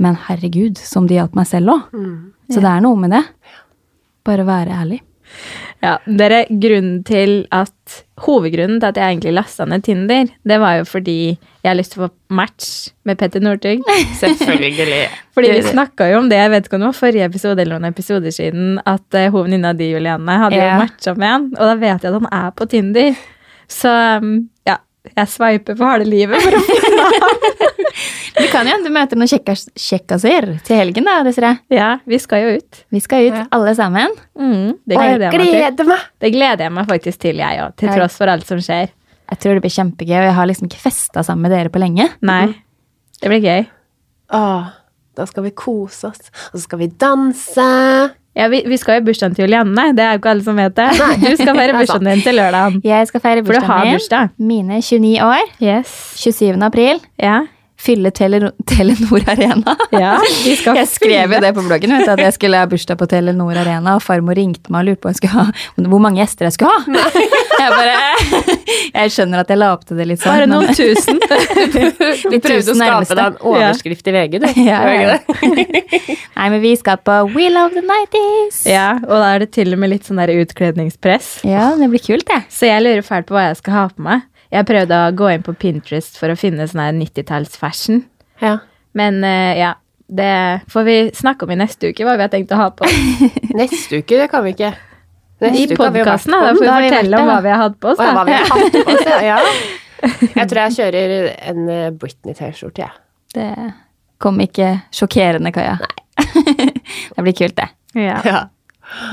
Men 0.01 0.17
herregud, 0.27 0.81
som 0.81 1.07
de 1.07 1.19
hjalp 1.21 1.37
meg 1.39 1.47
selv 1.47 1.75
òg. 1.77 1.83
Så 2.51 2.59
det 2.65 2.71
er 2.73 2.81
noe 2.83 2.97
med 2.99 3.13
det. 3.15 3.23
Bare 4.25 4.45
være 4.49 4.75
ærlig. 4.81 5.01
Ja, 5.83 5.97
dere, 6.07 6.45
grunnen 6.63 7.01
til 7.03 7.41
at 7.51 8.03
Hovedgrunnen 8.23 8.79
til 8.79 8.87
at 8.93 8.99
jeg 9.01 9.17
egentlig 9.17 9.33
lasta 9.35 9.65
ned 9.67 9.83
Tinder, 9.83 10.29
det 10.47 10.59
var 10.63 10.77
jo 10.79 10.85
fordi 10.87 11.17
jeg 11.33 11.67
har 11.67 11.75
lyst 11.75 11.97
til 11.97 12.05
å 12.05 12.07
få 12.07 12.37
match 12.39 12.69
med 13.03 13.19
Petter 13.19 13.43
Northug. 13.43 13.83
Selvfølgelig. 14.21 15.09
Fordi 15.35 15.51
vi 15.57 15.65
snakka 15.67 16.07
jo 16.13 16.21
om 16.23 16.31
det, 16.31 16.39
jeg 16.39 16.53
vet 16.55 16.69
ikke 16.69 16.79
om 16.79 16.85
det 16.85 16.91
var 16.93 17.01
forrige 17.01 17.27
episode 17.27 17.65
eller 17.65 17.83
noen 17.83 17.91
episoder 17.91 18.35
siden, 18.35 18.77
at 18.79 19.03
uh, 19.11 19.27
hovedvenninna 19.27 19.73
venninna 19.73 19.75
di, 19.79 19.91
Juliane, 19.91 20.39
hadde 20.45 20.61
yeah. 20.61 20.71
jo 20.71 20.85
matcha 20.85 21.17
med 21.19 21.33
han, 21.35 21.51
og 21.59 21.73
da 21.73 21.75
vet 21.83 22.07
jeg 22.07 22.13
at 22.13 22.19
han 22.21 22.31
er 22.39 22.55
på 22.55 22.69
Tinder. 22.71 23.23
Så 23.73 23.93
um, 24.23 24.33
ja, 24.69 24.79
jeg 25.17 25.29
sveiper 25.29 25.77
på 25.77 25.85
harde 25.85 26.07
livet 26.09 26.41
for 26.43 26.55
å 26.57 26.63
Du 28.33 28.47
kan 28.49 28.67
jo 28.67 28.79
du 28.85 28.89
møter 28.93 29.19
noen 29.21 29.29
kjekkas- 29.29 29.69
kjekkaser 29.77 30.47
til 30.65 30.79
helgen, 30.79 31.05
da, 31.05 31.19
Desiree. 31.27 31.59
Ja, 31.71 31.99
vi 32.09 32.17
skal 32.23 32.41
jo 32.47 32.55
ut. 32.57 32.79
Vi 32.91 33.01
skal 33.05 33.27
ut, 33.29 33.35
Ja. 33.37 33.43
alle 33.53 33.75
sammen. 33.77 34.15
Mm, 34.39 34.79
det 34.89 34.97
Og 34.97 35.03
jeg 35.05 35.19
gleder 35.19 35.39
meg 35.39 35.77
til. 35.77 35.99
Det 36.25 36.31
gleder 36.33 36.65
jeg 36.65 36.73
meg 36.73 36.89
faktisk 36.89 37.19
til, 37.21 37.37
jeg 37.43 37.61
òg, 37.61 37.77
til 37.77 37.89
Ja. 37.91 37.95
tross 37.99 38.17
for 38.17 38.27
alt 38.33 38.47
som 38.49 38.59
skjer. 38.59 38.89
Jeg 39.33 39.39
tror 39.39 39.55
det 39.55 39.63
blir 39.63 39.77
kjempegøy, 39.77 40.17
og 40.19 40.27
jeg 40.31 40.35
har 40.35 40.47
liksom 40.49 40.69
ikke 40.71 40.81
festa 40.81 41.23
sammen 41.23 41.43
med 41.43 41.53
dere 41.53 41.69
på 41.69 41.79
lenge. 41.83 42.09
Nei, 42.23 42.55
det 43.21 43.29
blir 43.31 43.41
gøy. 43.45 43.67
Åh, 44.33 44.71
da 45.15 45.25
skal 45.27 45.43
vi 45.45 45.51
kose 45.51 46.09
oss, 46.09 46.31
og 46.53 46.57
så 46.59 46.63
skal 46.65 46.79
vi 46.79 46.87
danse. 46.89 48.15
Ja, 48.37 48.47
vi, 48.49 48.63
vi 48.67 48.77
skal 48.81 49.01
jo 49.01 49.05
bursdagen 49.11 49.35
til 49.37 49.45
Julianne, 49.45 49.91
det 49.97 50.01
er 50.05 50.15
jo 50.15 50.21
ikke 50.23 50.31
alle 50.33 50.45
som 50.47 50.57
vet 50.57 50.77
det. 50.77 50.87
Du 51.25 51.35
skal 51.37 51.55
feire 51.59 51.75
bursdagen 51.77 52.09
din 52.09 52.23
til 52.25 52.35
lørdagen. 52.39 52.79
Jeg 52.85 53.07
skal 53.11 53.21
feire 53.21 53.43
bursdagen 53.45 53.85
min. 53.85 53.99
bursdag. 53.99 54.29
Mine 54.39 54.81
29 54.81 55.19
år. 55.27 55.51
Yes. 55.63 55.93
27. 56.17 56.57
april. 56.65 57.03
Ja. 57.21 57.43
Fylle 57.83 58.13
Tele 58.15 58.53
Telenor 58.69 59.25
Arena. 59.27 59.77
Ja, 59.93 60.15
vi 60.45 60.55
skal 60.57 60.77
Jeg 60.79 60.89
skrev 60.89 61.35
jo 61.35 61.41
det 61.43 61.51
på 61.57 61.65
bloggen, 61.67 61.93
vet 61.97 62.07
du, 62.07 62.13
at 62.15 62.23
jeg 62.23 62.35
skulle 62.37 62.61
ha 62.61 62.69
bursdag 62.71 62.99
på 63.01 63.09
Telenor 63.11 63.59
Arena, 63.61 63.97
og 63.99 64.05
farmor 64.05 64.39
ringte 64.39 64.73
meg 64.73 64.85
og 64.85 64.91
lurte 64.93 65.03
på 65.03 65.13
jeg 65.23 65.33
ha, 65.35 65.45
hvor 65.77 66.03
mange 66.03 66.23
gjester 66.23 66.49
jeg 66.49 66.57
skulle 66.57 66.73
ha. 66.73 67.03
Jeg 67.63 67.71
bare, 67.71 67.99
jeg 68.97 69.11
skjønner 69.15 69.43
at 69.45 69.51
jeg 69.53 69.59
la 69.61 69.69
opp 69.77 69.85
til 69.87 69.99
det 70.01 70.07
litt 70.09 70.23
sånn. 70.23 70.33
Bare 70.33 70.49
men- 70.49 70.65
noen 70.65 70.75
tusen. 70.75 71.21
Du 71.23 72.39
prøvde 72.43 72.73
å 72.73 72.75
skape 72.75 73.15
deg 73.15 73.21
en 73.29 73.37
overskrift 73.53 74.09
i 74.11 74.15
VG, 74.17 74.35
du. 74.43 74.49
Ja, 74.65 74.81
ja. 74.91 75.19
Nei, 76.35 76.49
men 76.49 76.59
vi 76.65 76.73
skal 76.81 76.99
på 77.07 77.21
We 77.37 77.47
Love 77.53 77.77
the 77.77 77.85
90s. 77.87 78.65
Ja, 78.67 78.89
og 78.99 79.15
da 79.15 79.29
er 79.37 79.45
det 79.45 79.53
til 79.55 79.77
og 79.77 79.83
med 79.85 79.93
litt 79.95 80.09
sånn 80.09 80.19
der 80.19 80.33
utkledningspress. 80.43 81.31
Ja, 81.47 81.69
det 81.79 81.93
blir 81.93 82.03
kult, 82.03 82.27
det. 82.33 82.41
Så 82.51 82.67
jeg 82.67 82.83
lurer 82.83 83.07
fælt 83.07 83.31
på 83.31 83.39
hva 83.39 83.47
jeg 83.53 83.61
skal 83.63 83.79
ha 83.79 83.87
på 83.93 84.09
meg. 84.11 84.27
Jeg 84.53 84.69
prøvde 84.69 84.99
å 84.99 85.13
gå 85.17 85.31
inn 85.33 85.45
på 85.45 85.55
Pinterest 85.57 86.19
for 86.21 86.33
å 86.33 86.37
finne 86.37 86.67
sånn 86.69 86.83
her 86.85 86.97
90-talls-fashion. 86.97 88.03
Ja. 88.43 88.59
Men 88.99 89.23
uh, 89.25 89.53
ja, 89.57 89.75
det 90.13 90.61
får 90.73 90.83
vi 90.85 90.97
snakke 91.17 91.47
om 91.47 91.55
i 91.55 91.57
neste 91.57 91.93
uke, 91.93 92.05
hva 92.05 92.19
vi 92.19 92.27
har 92.27 92.33
tenkt 92.33 92.53
å 92.53 92.59
ha 92.61 92.69
på. 92.77 92.89
Neste 93.61 94.03
uke, 94.03 94.19
det 94.21 94.29
kan 94.33 94.45
vi 94.45 94.53
ikke. 94.53 94.75
Neste 95.43 95.73
I 95.73 95.79
podkasten, 95.79 96.35
da 96.37 96.43
da 96.45 96.53
får 96.53 96.61
vi 96.61 96.67
Da 96.67 96.75
har 96.75 96.85
vi 96.85 96.91
fortelle 96.93 97.23
om 97.23 97.31
hva 97.31 97.39
vi 97.43 97.53
har 97.53 97.63
hatt 97.63 97.79
på 97.81 97.93
oss. 97.95 98.03
Da. 98.03 98.11
hva 98.19 98.27
vi 98.29 98.35
har 98.37 98.51
hatt 98.51 98.77
på 98.77 98.93
oss, 98.93 99.07
ja. 99.09 99.21
ja. 99.31 99.39
Jeg 100.35 100.51
tror 100.51 100.61
jeg 100.61 100.77
kjører 100.77 101.15
en 101.53 101.65
eh, 101.73 101.89
Britney-T-skjorte, 101.97 102.85
jeg. 102.85 103.01
Det 103.33 103.49
kom 104.23 104.41
ikke 104.45 104.69
sjokkerende, 104.95 105.55
Kaja. 105.55 105.79
Nei. 105.81 106.27
det 107.17 107.25
blir 107.25 107.37
kult, 107.41 107.57
det. 107.57 107.71
Ja. 107.97 108.21
Ja. 108.27 108.43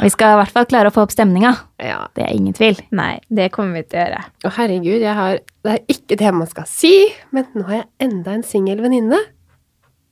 Vi 0.03 0.09
skal 0.13 0.35
i 0.35 0.39
hvert 0.41 0.51
fall 0.55 0.65
klare 0.69 0.91
å 0.91 0.95
få 0.95 1.03
opp 1.07 1.11
stemninga. 1.15 1.55
ja. 1.83 2.01
Det 2.15 2.23
er 2.27 2.33
ingen 2.35 2.53
tvil. 2.57 2.79
Nei, 2.91 3.19
det 3.29 3.49
kommer 3.55 3.79
vi 3.79 3.83
til 3.87 3.99
å 3.99 4.05
gjøre. 4.05 4.21
Å, 4.45 4.53
herregud, 4.59 5.01
jeg 5.01 5.15
har 5.15 5.39
Det 5.63 5.71
er 5.75 5.81
ikke 5.95 6.17
det 6.19 6.31
man 6.33 6.47
skal 6.47 6.65
si, 6.67 6.93
men 7.35 7.45
nå 7.55 7.65
har 7.67 7.81
jeg 7.83 7.89
enda 8.09 8.31
en 8.37 8.43
singel 8.43 8.81
venninne. 8.83 9.17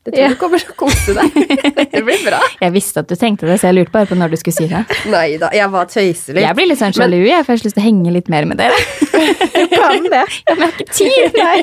Det 0.08 0.14
tror 0.14 0.24
Ja. 0.24 0.28
du 0.32 0.36
kommer 0.40 0.60
til 0.64 0.72
å 0.72 0.76
kose 0.80 1.14
deg. 1.18 1.34
Det 1.92 2.02
blir 2.06 2.22
bra. 2.24 2.38
Jeg 2.62 2.72
visste 2.72 3.02
at 3.04 3.10
du 3.10 3.16
tenkte 3.20 3.44
det, 3.50 3.58
så 3.60 3.68
jeg 3.68 3.76
lurte 3.76 3.92
bare 3.92 4.08
på 4.08 4.16
når 4.16 4.32
du 4.32 4.38
skulle 4.40 4.56
si 4.56 4.68
det. 4.72 4.86
Nei 5.12 5.36
da, 5.42 5.50
jeg 5.52 5.68
var 5.74 5.90
tøyselig. 5.92 6.44
Jeg 6.46 6.56
blir 6.56 6.70
litt 6.70 6.80
sånn 6.80 6.96
sjalu, 6.96 7.18
jeg, 7.28 7.44
for 7.44 7.52
jeg 7.52 7.58
har 7.58 7.60
så 7.60 7.68
lyst 7.68 7.76
til 7.76 7.84
å 7.84 7.88
henge 7.90 8.14
litt 8.16 8.30
mer 8.32 8.48
med 8.48 8.62
dere. 8.62 8.78
Kan 9.74 10.08
det? 10.08 10.24
Jeg 10.48 10.58
har 10.62 10.72
ikke 10.72 10.88
Tid! 10.96 11.36
Nei. 11.36 11.58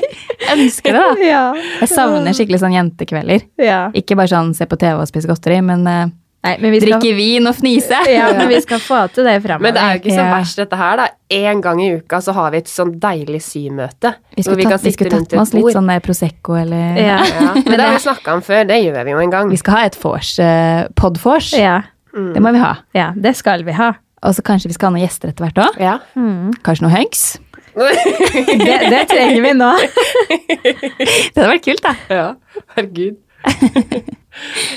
Jeg 0.45 0.59
ønsker 0.59 0.93
det, 0.93 1.01
da. 1.01 1.25
Ja. 1.25 1.41
Jeg 1.81 1.89
savner 1.89 2.37
skikkelig 2.37 2.61
sånn 2.61 2.75
jentekvelder. 2.77 3.47
ja. 3.65 3.79
Ikke 3.97 4.17
bare 4.19 4.29
sånn 4.29 4.53
se 4.57 4.67
på 4.69 4.77
TV 4.77 4.93
og 5.01 5.09
spise 5.09 5.29
godteri, 5.31 5.57
men 5.65 5.87
eh, 5.89 6.05
Nei, 6.45 6.53
men 6.61 6.73
vi 6.75 6.79
skal, 6.81 6.95
drikke 6.99 7.17
vin 7.17 7.49
og 7.49 7.55
fnise. 7.57 7.99
ja, 8.13 8.27
men 8.37 8.49
vi 8.51 8.59
skal 8.63 8.81
få 8.83 8.99
til 9.15 9.25
det 9.27 9.39
fremover. 9.43 9.63
Men 9.65 9.75
det 9.77 9.81
er 9.83 9.95
jo 9.95 10.01
ikke 10.03 10.15
så 10.15 10.27
verst, 10.29 10.61
dette 10.61 10.79
her. 10.79 11.01
da. 11.01 11.07
En 11.35 11.63
gang 11.65 11.81
i 11.81 11.87
uka 11.97 12.19
så 12.21 12.35
har 12.37 12.53
vi 12.53 12.61
et 12.61 12.69
sånn 12.69 12.93
deilig 13.01 13.41
symøte. 13.41 14.13
Vi 14.35 14.45
hvor 14.45 14.53
skulle 14.53 14.75
tatt, 14.75 14.85
vi 14.85 14.93
skulle 14.93 15.13
tatt 15.15 15.33
med 15.33 15.41
oss 15.41 15.55
litt 15.57 15.71
sånn 15.73 15.89
der 15.89 16.03
Prosecco 16.05 16.59
eller 16.59 17.01
Ja. 17.01 17.17
Ja, 17.25 17.49
men 17.65 17.73
det 17.73 17.81
har 17.81 17.97
vi 17.97 18.03
snakka 18.05 18.37
om 18.37 18.45
før. 18.45 18.63
Det 18.69 18.79
gjør 18.83 19.01
vi 19.01 19.15
jo 19.17 19.25
en 19.25 19.33
gang. 19.33 19.51
Vi 19.51 19.59
skal 19.61 19.79
ha 19.79 19.83
et 19.89 19.97
vors, 20.03 20.35
uh, 20.39 20.85
podvors. 20.99 21.51
Ja. 21.57 21.81
Det 22.15 22.39
må 22.39 22.53
vi 22.55 22.61
ha. 22.61 22.75
ja, 22.95 23.09
det 23.17 23.33
skal 23.35 23.65
vi 23.67 23.73
ha. 23.75 23.95
Og 24.25 24.37
så 24.37 24.45
kanskje 24.45 24.69
vi 24.71 24.77
skal 24.77 24.89
ha 24.89 24.95
noen 24.95 25.03
gjester 25.03 25.33
etter 25.33 25.45
hvert 25.45 25.59
òg. 25.65 25.81
Ja. 25.81 25.97
Kanskje 26.65 26.85
noe 26.87 26.93
hunks. 26.95 27.25
Det, 27.75 28.77
det 28.89 29.01
trenger 29.11 29.41
vi 29.43 29.51
nå. 29.57 29.71
Det 31.35 31.35
hadde 31.35 31.49
vært 31.51 31.65
kult, 31.65 31.83
da. 31.83 31.91
ja. 32.09 32.27
Herregud. 32.77 33.17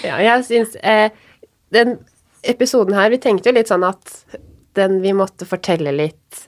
ja, 0.05 0.19
jeg 0.21 0.45
syns 0.49 0.75
eh, 0.83 1.15
Den 1.75 1.99
episoden 2.49 2.97
her, 2.97 3.11
vi 3.13 3.21
tenkte 3.23 3.51
jo 3.51 3.57
litt 3.59 3.71
sånn 3.71 3.85
at 3.87 4.15
den 4.79 5.01
vi 5.03 5.13
måtte 5.17 5.47
fortelle 5.49 5.93
litt 5.95 6.45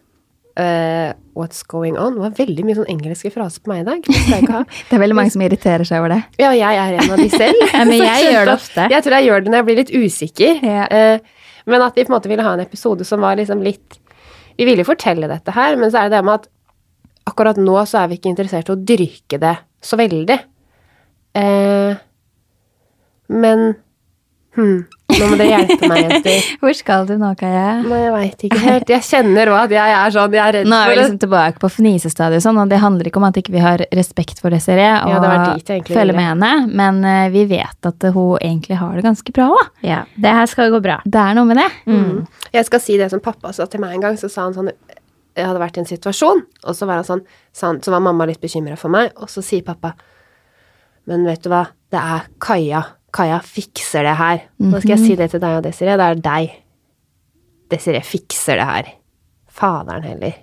uh, 0.61 1.11
What's 1.37 1.65
going 1.67 1.99
on? 1.99 2.17
Det 2.17 2.25
var 2.25 2.37
veldig 2.39 2.67
mye 2.67 2.79
sånn 2.79 2.91
engelske 2.93 3.33
fraser 3.35 3.65
på 3.65 3.73
meg 3.73 3.83
i 3.83 3.89
dag. 3.89 4.07
Det 4.89 4.97
er 4.97 5.03
veldig 5.03 5.19
mange 5.19 5.35
som 5.35 5.43
irriterer 5.45 5.87
seg 5.89 6.03
over 6.03 6.15
det. 6.15 6.21
Ja, 6.43 6.53
jeg 6.57 6.79
er 6.85 6.99
en 7.01 7.15
av 7.17 7.21
de 7.21 7.29
selv. 7.33 7.65
Ja, 7.75 7.85
men 7.89 8.05
jeg 8.05 8.29
gjør 8.35 8.51
det 8.51 8.57
ofte. 8.59 8.87
Jeg 8.93 9.07
tror 9.07 9.19
jeg 9.19 9.29
gjør 9.29 9.45
det 9.45 9.53
når 9.53 9.63
jeg 9.63 9.69
blir 9.71 9.81
litt 9.83 9.95
usikker. 9.95 10.63
Ja. 10.67 10.87
Uh, 10.93 11.51
men 11.71 11.85
at 11.85 11.99
vi 11.99 12.07
på 12.07 12.13
en 12.13 12.17
måte 12.17 12.31
ville 12.31 12.47
ha 12.47 12.55
en 12.57 12.65
episode 12.65 13.07
som 13.07 13.21
var 13.23 13.37
liksom 13.39 13.61
litt 13.63 13.99
Vi 14.57 14.67
ville 14.69 14.85
fortelle 14.85 15.29
dette 15.31 15.53
her, 15.55 15.77
men 15.81 15.93
så 15.93 16.03
er 16.03 16.11
det 16.11 16.19
det 16.19 16.25
med 16.29 16.41
at 16.41 16.49
akkurat 17.31 17.61
nå 17.61 17.77
så 17.87 18.01
er 18.03 18.11
vi 18.11 18.17
ikke 18.19 18.33
interessert 18.33 18.69
i 18.69 18.75
å 18.75 18.81
dyrke 18.81 19.39
det 19.41 19.53
så 19.85 19.97
veldig. 20.01 20.37
Eh, 21.39 22.01
men 23.31 23.63
Hm. 24.57 24.87
Nå 25.11 25.31
må 25.31 25.39
dere 25.41 25.61
hjelpe 25.61 25.91
meg, 25.91 26.03
jenter. 26.07 26.51
Hvor 26.63 26.77
skal 26.79 27.09
du 27.09 27.15
nå, 27.21 27.33
Kaja? 27.41 27.67
Nei, 27.85 28.01
jeg 28.05 28.15
veit 28.15 28.45
ikke 28.49 28.61
helt. 28.65 28.93
Jeg 28.95 29.07
kjenner 29.07 29.53
òg 29.53 29.59
at 29.65 29.75
jeg 29.77 29.97
er 29.99 30.15
sånn, 30.17 30.37
jeg 30.37 30.45
er 30.45 30.57
redd 30.59 30.71
Nå 30.71 30.79
er 30.79 30.93
vi 30.93 30.99
liksom 31.01 31.21
tilbake 31.25 31.63
på 31.63 31.73
fnisestadiet, 31.77 32.45
sånn, 32.45 32.61
og 32.63 32.71
det 32.73 32.81
handler 32.83 33.11
ikke 33.11 33.23
om 33.23 33.29
at 33.31 33.41
ikke 33.41 33.55
vi 33.55 33.65
har 33.65 33.85
respekt 33.97 34.43
for 34.43 34.55
Desiree 34.55 34.93
og 35.05 35.15
Ja, 35.15 35.23
det 35.25 35.61
dit 35.61 35.75
egentlig 35.77 35.99
følger 35.99 36.19
med 36.19 36.29
henne, 36.33 36.53
men 36.81 37.03
uh, 37.07 37.27
vi 37.33 37.47
vet 37.51 37.91
at 37.91 38.09
hun 38.15 38.39
egentlig 38.41 38.79
har 38.81 38.97
det 38.97 39.07
ganske 39.07 39.35
bra 39.37 39.51
òg. 39.57 39.73
Ja, 39.87 40.05
det 40.21 40.37
her 40.37 40.49
skal 40.51 40.71
gå 40.73 40.81
bra. 40.85 41.01
Det 41.05 41.21
er 41.21 41.37
noe 41.39 41.49
med 41.49 41.61
det. 41.61 41.69
Mm. 41.91 42.15
Jeg 42.55 42.67
skal 42.69 42.83
si 42.83 42.97
det 43.01 43.11
som 43.13 43.23
pappa 43.25 43.53
sa 43.57 43.67
til 43.71 43.83
meg 43.83 43.97
en 43.97 44.05
gang. 44.09 44.19
Så 44.21 44.31
sa 44.33 44.47
han 44.47 44.57
sånn 44.57 44.71
Jeg 44.71 45.47
hadde 45.47 45.61
vært 45.63 45.79
i 45.79 45.83
en 45.85 45.89
situasjon, 45.89 46.41
og 46.67 46.77
så 46.77 46.89
var 46.89 47.01
han 47.01 47.07
sånn 47.07 47.23
han, 47.63 47.83
Så 47.83 47.93
var 47.95 48.03
mamma 48.05 48.27
litt 48.29 48.41
bekymra 48.43 48.77
for 48.79 48.93
meg, 48.93 49.13
og 49.17 49.31
så 49.31 49.43
sier 49.45 49.63
pappa 49.67 49.95
Men 51.09 51.25
vet 51.27 51.43
du 51.45 51.51
hva, 51.53 51.65
det 51.91 52.01
er 52.01 52.27
Kaja. 52.43 52.83
Kaja 53.15 53.41
fikser 53.45 54.07
det 54.07 54.15
her. 54.19 54.45
Nå 54.63 54.79
skal 54.81 54.95
jeg 54.97 55.03
si 55.05 55.17
det 55.19 55.31
til 55.33 55.43
deg 55.43 55.59
og 55.59 55.65
Desiree. 55.67 55.97
Det 55.99 56.07
er 56.07 56.23
deg. 56.25 56.53
Desiree 57.71 58.05
fikser 58.07 58.61
det 58.61 58.69
her. 58.69 58.93
Faderen 59.51 60.07
heller. 60.07 60.39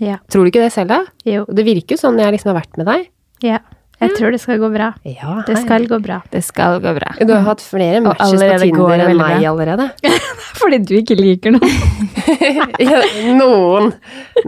Ja. 0.00 0.16
Tror 0.32 0.46
du 0.46 0.52
ikke 0.52 0.62
det 0.64 0.72
selv, 0.74 0.92
da? 0.94 1.02
Jo. 1.28 1.44
Det 1.50 1.66
virker 1.66 1.96
jo 1.96 2.00
sånn 2.00 2.16
når 2.16 2.28
jeg 2.30 2.38
liksom 2.38 2.52
har 2.54 2.60
vært 2.62 2.80
med 2.80 2.88
deg. 2.88 3.08
Ja. 3.44 3.58
Jeg 4.00 4.14
tror 4.16 4.32
det 4.32 4.38
skal 4.40 4.56
gå 4.62 4.68
bra. 4.72 4.86
Ja, 5.04 5.42
Det 5.44 5.58
skal 5.60 5.84
gå 5.88 5.98
bra. 6.00 6.22
Det 6.32 6.40
skal 6.46 6.78
gå 6.80 6.92
bra. 6.96 7.10
Du 7.20 7.34
har 7.34 7.42
hatt 7.44 7.60
flere 7.60 7.98
matches 8.00 8.32
på 8.40 8.60
Tinder 8.62 9.02
enn 9.04 9.18
meg 9.18 9.44
allerede. 9.44 9.90
Fordi 10.60 10.78
du 10.88 10.94
ikke 11.02 11.18
liker 11.20 11.56
noen. 11.58 11.68
Ja, 12.80 13.00
noen. 13.36 13.90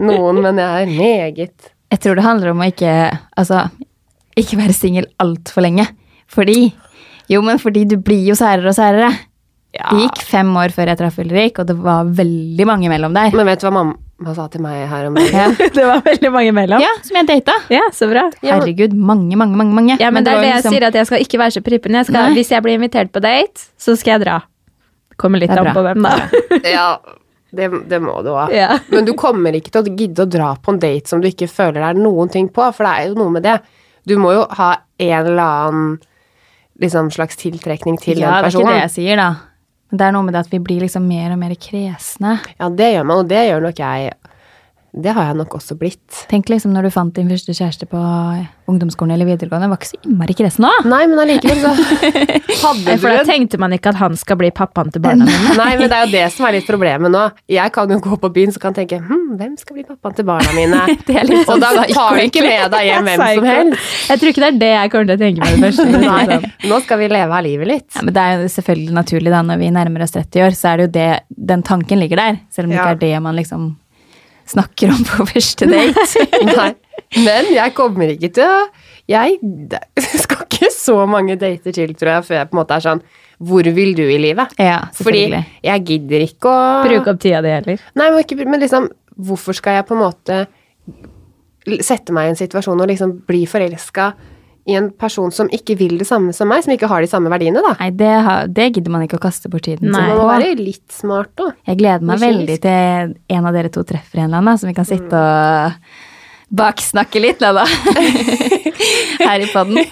Noen, 0.01 0.39
men 0.41 0.57
jeg 0.61 0.85
er 0.85 0.91
meget 0.95 1.69
Jeg 1.91 1.99
tror 2.01 2.15
det 2.17 2.23
handler 2.25 2.53
om 2.53 2.61
å 2.63 2.67
ikke 2.71 2.93
Altså, 3.37 3.59
ikke 4.39 4.57
være 4.61 4.73
singel 4.77 5.07
altfor 5.21 5.65
lenge. 5.65 5.85
Fordi 6.31 6.71
Jo, 7.31 7.41
men 7.45 7.59
fordi 7.61 7.85
du 7.89 7.97
blir 8.01 8.25
jo 8.27 8.35
særere 8.35 8.71
og 8.71 8.75
særere. 8.77 9.11
Det 9.73 10.03
gikk 10.03 10.19
fem 10.29 10.49
år 10.61 10.69
før 10.75 10.91
jeg 10.91 10.99
traff 10.99 11.15
Ulrik, 11.23 11.57
og 11.57 11.65
det 11.65 11.73
var 11.81 12.05
veldig 12.05 12.65
mange 12.69 12.91
mellom 12.91 13.15
der. 13.15 13.33
Men 13.33 13.47
vet 13.49 13.63
du 13.63 13.65
hva 13.65 13.71
mamma 13.73 14.35
sa 14.37 14.45
til 14.53 14.61
meg 14.61 14.83
her 14.91 15.07
om 15.09 15.17
dagen? 15.17 15.55
Det 15.77 15.85
var 15.87 16.03
veldig 16.05 16.29
mange 16.35 16.51
mellom. 16.53 16.83
ja 16.83 16.91
som 17.01 17.17
jeg 17.17 17.27
data. 17.31 17.55
Ja, 17.73 17.81
så 17.95 18.07
bra. 18.11 18.27
Herregud, 18.45 18.93
mange, 18.93 19.33
mange, 19.39 19.57
mange. 19.57 19.73
mange. 19.73 19.97
Ja, 19.99 20.11
men, 20.13 20.23
det 20.27 20.35
er 20.35 20.43
det 20.43 20.51
jeg 20.51 20.61
liksom- 20.61 20.77
sier, 20.77 20.85
at 20.91 20.99
jeg 20.99 21.09
skal 21.09 21.25
ikke 21.25 21.41
være 21.41 21.55
så 21.57 21.63
prippen. 21.65 21.97
Jeg 21.97 22.05
skal, 22.11 22.37
hvis 22.37 22.53
jeg 22.53 22.65
blir 22.65 22.77
invitert 22.77 23.11
på 23.11 23.23
date, 23.25 23.65
så 23.81 23.97
skal 23.97 24.19
jeg 24.19 24.25
dra. 24.27 24.37
Kommer 25.17 25.41
litt 25.41 25.51
an 25.51 25.73
på 25.73 25.85
hvem, 25.85 26.05
da. 26.05 26.15
Ja, 26.75 26.87
det, 27.53 27.71
det 27.89 28.01
må 28.01 28.21
du 28.25 28.29
òg. 28.33 28.53
Ja. 28.53 28.77
Men 28.93 29.09
du 29.09 29.13
kommer 29.17 29.57
ikke 29.57 29.73
til 29.73 29.81
å 29.81 29.97
gidde 29.97 30.25
å 30.25 30.29
dra 30.29 30.53
på 30.61 30.73
en 30.73 30.81
date 30.81 31.09
som 31.09 31.21
du 31.21 31.27
ikke 31.29 31.49
føler 31.49 31.81
det 31.81 31.89
er 31.95 32.01
noen 32.01 32.29
ting 32.33 32.47
på, 32.53 32.69
for 32.77 32.85
det 32.85 32.93
er 32.93 33.09
jo 33.09 33.17
noe 33.25 33.33
med 33.39 33.45
det. 33.49 33.57
Du 34.05 34.19
må 34.21 34.37
jo 34.37 34.45
ha 34.57 34.71
en 35.01 35.19
eller 35.33 35.43
annen 35.43 35.93
liksom, 36.83 37.09
slags 37.13 37.39
tiltrekning 37.39 37.97
til 38.01 38.19
Ja, 38.21 38.37
den 38.41 38.49
det 38.49 38.53
er 38.53 38.59
ikke 38.59 38.73
det 38.73 38.83
jeg 38.83 38.93
sier, 38.97 39.19
da. 39.19 39.31
Men 39.91 40.01
det 40.01 40.05
er 40.07 40.13
noe 40.15 40.25
med 40.27 40.35
det 40.35 40.43
at 40.47 40.53
vi 40.53 40.59
blir 40.63 40.83
liksom 40.83 41.03
mer 41.07 41.33
og 41.35 41.41
mer 41.41 41.55
kresne. 41.61 42.37
Ja, 42.57 42.69
det 42.69 42.91
gjør 42.95 43.09
man, 43.09 43.23
og 43.23 43.29
det 43.29 43.43
gjør 43.49 43.65
nok 43.67 43.81
jeg. 43.83 44.13
Det 44.93 45.09
har 45.15 45.31
jeg 45.31 45.37
nok 45.39 45.55
også 45.57 45.73
blitt. 45.79 46.25
Tenk 46.29 46.51
liksom 46.53 46.69
når 46.75 46.85
du 46.85 46.89
fant 46.93 47.15
din 47.17 47.29
første 47.31 47.53
kjæreste 47.57 47.87
på 47.89 47.97
ungdomsskolen 48.69 49.15
eller 49.15 49.25
videregående. 49.25 49.67
Var 49.71 49.79
ikke 49.79 49.89
så 49.89 49.97
innmari 50.05 50.35
kresen 50.37 50.67
òg. 50.69 50.85
Nei, 50.85 50.99
men 51.09 51.21
allikevel 51.23 51.63
så 51.63 51.71
hadde 52.63 52.85
Nei, 52.91 52.97
For 53.01 53.09
da 53.09 53.23
tenkte 53.25 53.57
man 53.59 53.73
ikke 53.73 53.89
at 53.89 53.97
han 53.99 54.13
skal 54.19 54.37
bli 54.39 54.51
pappaen 54.55 54.93
til 54.93 55.01
barna 55.03 55.25
mine. 55.25 55.55
Nei, 55.61 55.71
men 55.79 55.89
det 55.89 55.97
er 55.97 56.05
jo 56.05 56.11
det 56.13 56.23
som 56.35 56.45
er 56.47 56.55
litt 56.59 56.69
problemet 56.69 57.11
nå. 57.13 57.23
Jeg 57.51 57.73
kan 57.75 57.89
jo 57.89 57.97
gå 58.05 58.19
på 58.21 58.31
byen 58.37 58.53
så 58.53 58.61
kan 58.63 58.77
tenke 58.77 59.01
hm, 59.01 59.33
hvem 59.41 59.57
skal 59.59 59.79
bli 59.79 59.85
pappaen 59.89 60.17
til 60.19 60.27
barna 60.29 60.53
mine? 60.55 60.83
Det 61.09 61.17
er 61.19 61.27
litt 61.27 61.49
Og 61.49 61.59
da 61.63 61.73
tar 61.89 62.15
du 62.15 62.21
ikke 62.23 62.45
med 62.45 62.69
deg 62.77 62.87
hjem 62.91 63.09
hvem 63.09 63.23
som 63.25 63.47
helst. 63.49 63.91
Jeg 64.13 64.21
tror 64.21 64.31
ikke 64.33 64.43
det 64.45 64.49
er 64.53 64.59
det 64.61 64.71
jeg 64.73 64.93
kommer 64.93 65.09
til 65.09 65.17
å 65.17 65.21
tenke 65.25 65.41
meg 65.41 65.57
det 65.57 65.65
første. 65.67 66.01
Nei, 66.05 66.69
nå 66.69 66.79
skal 66.85 67.01
vi 67.01 67.09
leve 67.11 67.39
av 67.41 67.45
livet 67.49 67.69
litt. 67.73 67.89
Ja, 67.97 68.05
men 68.05 68.15
det 68.15 68.23
er 68.29 68.43
jo 68.45 68.49
selvfølgelig 68.61 68.97
naturlig 69.01 69.33
da, 69.33 69.41
når 69.49 69.61
vi 69.65 69.73
nærmer 69.73 70.05
oss 70.05 70.13
30 70.15 70.45
år, 70.45 70.57
så 70.57 70.71
er 70.71 70.79
det 70.83 70.87
jo 70.87 70.93
det, 71.01 71.09
den 71.53 71.65
tanken 71.65 71.99
ligger 72.05 72.21
der. 72.21 72.43
Selv 72.53 72.69
om 72.69 72.75
det 72.75 72.79
Ja. 72.79 72.85
ikke 72.93 72.95
er 72.99 73.01
det 73.07 73.23
man 73.25 73.35
liksom 73.41 73.71
snakker 74.49 74.93
om 74.93 75.03
på 75.07 75.25
første 75.29 75.67
date. 75.69 76.25
Nei. 76.49 76.71
Men 77.23 77.49
jeg 77.53 77.73
kommer 77.77 78.09
ikke 78.13 78.29
til 78.33 78.47
å 78.47 78.57
Jeg 79.09 79.37
det 79.41 79.79
skal 80.23 80.45
ikke 80.45 80.69
så 80.73 80.95
mange 81.09 81.35
dater 81.41 81.73
til, 81.75 81.93
tror 81.97 82.15
jeg, 82.15 82.25
før 82.29 82.37
jeg 82.39 82.49
på 82.49 82.55
en 82.55 82.59
måte 82.61 82.77
er 82.77 82.85
sånn 82.85 83.01
Hvor 83.43 83.69
vil 83.75 83.93
du 83.97 84.03
i 84.05 84.19
livet? 84.21 84.53
ja, 84.61 84.79
Fordi 84.97 85.25
jeg 85.33 85.85
gidder 85.89 86.25
ikke 86.25 86.51
å 86.51 86.83
Bruke 86.85 87.13
opp 87.13 87.21
tida 87.23 87.41
di 87.43 87.51
heller. 87.53 87.81
Nei, 87.99 88.09
men, 88.09 88.19
ikke, 88.23 88.37
men 88.45 88.63
liksom 88.63 88.89
Hvorfor 89.13 89.57
skal 89.57 89.79
jeg 89.79 89.87
på 89.89 89.97
en 89.97 90.03
måte 90.05 90.43
sette 91.85 92.11
meg 92.15 92.27
i 92.27 92.31
en 92.33 92.39
situasjon 92.39 92.81
og 92.83 92.89
liksom 92.89 93.13
bli 93.27 93.45
forelska 93.47 94.09
i 94.65 94.77
en 94.79 94.87
person 94.95 95.31
som 95.35 95.49
ikke 95.51 95.75
vil 95.79 95.97
det 95.99 96.05
samme 96.07 96.31
som 96.35 96.47
meg, 96.47 96.63
som 96.63 96.71
ikke 96.71 96.87
har 96.87 97.03
de 97.03 97.09
samme 97.11 97.31
verdiene, 97.33 97.59
da? 97.65 97.73
Nei, 97.81 97.89
det, 97.99 98.11
har, 98.27 98.47
det 98.47 98.69
gidder 98.77 98.93
man 98.93 99.03
ikke 99.03 99.19
å 99.19 99.23
kaste 99.25 99.51
bort 99.51 99.65
tiden 99.67 99.91
Nei. 99.91 100.05
Man 100.07 100.21
må 100.21 100.27
være 100.29 100.53
litt 100.59 100.87
smart, 100.95 101.33
da. 101.39 101.49
Jeg 101.67 101.81
gleder 101.81 102.07
meg 102.07 102.23
veldig 102.23 102.57
til 102.63 103.13
en 103.35 103.49
av 103.49 103.57
dere 103.57 103.71
to 103.73 103.83
treffer 103.87 104.21
en 104.21 104.29
eller 104.29 104.39
annen, 104.39 104.61
som 104.61 104.71
vi 104.71 104.75
kan 104.77 104.87
sitte 104.87 105.19
og 105.19 105.75
baksnakke 106.53 107.19
litt, 107.23 107.43
da, 107.43 107.51
da. 107.59 107.67
Her 109.27 109.43
i 109.43 109.51
podden. 109.51 109.83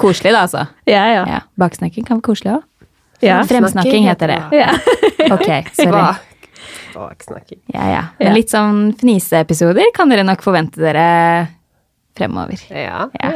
Koselig, 0.00 0.32
da, 0.32 0.46
altså. 0.46 0.66
Ja, 0.88 1.04
ja. 1.12 1.22
Ja, 1.28 1.40
baksnakking 1.60 2.08
kan 2.08 2.20
være 2.20 2.28
koselig 2.32 2.56
òg. 2.56 2.68
Ja. 3.22 3.42
Fremsnakking 3.46 4.08
heter 4.08 4.32
det. 4.32 4.40
ja. 4.56 4.72
Ok, 5.30 5.48
sorry. 5.76 5.92
Bak, 5.94 6.24
baksnakking. 6.96 7.60
Ja, 7.74 7.84
ja. 7.92 8.02
Men 8.18 8.34
litt 8.40 8.50
sånn 8.50 8.88
fniseepisoder 8.98 9.92
kan 9.94 10.10
dere 10.10 10.24
nok 10.26 10.42
forvente 10.44 10.80
dere 10.82 11.06
fremover. 12.18 12.60
Ja. 12.72 13.06
Ja. 13.20 13.30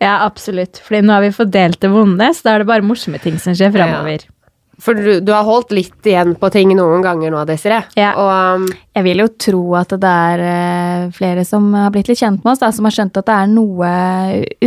Ja, 0.00 0.16
absolutt. 0.24 0.78
Fordi 0.84 1.00
nå 1.04 1.12
har 1.16 1.22
vi 1.26 1.32
fått 1.34 1.50
delt 1.54 1.80
det 1.82 1.90
vonde, 1.92 2.28
så 2.34 2.46
da 2.46 2.54
er 2.56 2.64
det 2.64 2.68
bare 2.70 2.86
morsomme 2.86 3.18
ting 3.22 3.38
som 3.42 3.54
skjer 3.58 3.72
framover. 3.74 4.26
For 4.78 4.94
du, 4.94 5.16
du 5.26 5.32
har 5.34 5.42
holdt 5.42 5.72
litt 5.74 6.06
igjen 6.06 6.36
på 6.38 6.52
ting 6.54 6.70
noen 6.78 7.02
ganger 7.02 7.32
nå, 7.34 7.40
Desiree. 7.48 7.80
Ja. 7.98 8.12
Og 8.14 8.60
um, 8.62 8.66
Jeg 8.94 9.06
vil 9.08 9.22
jo 9.24 9.26
tro 9.34 9.62
at 9.74 9.90
det 9.90 10.12
er 10.30 10.42
eh, 10.46 11.08
flere 11.16 11.42
som 11.48 11.66
har 11.74 11.90
blitt 11.90 12.06
litt 12.12 12.20
kjent 12.20 12.44
med 12.46 12.52
oss, 12.52 12.60
da, 12.62 12.68
som 12.76 12.86
har 12.86 12.94
skjønt 12.94 13.18
at 13.18 13.26
det 13.26 13.38
er 13.40 13.50
noe 13.50 13.88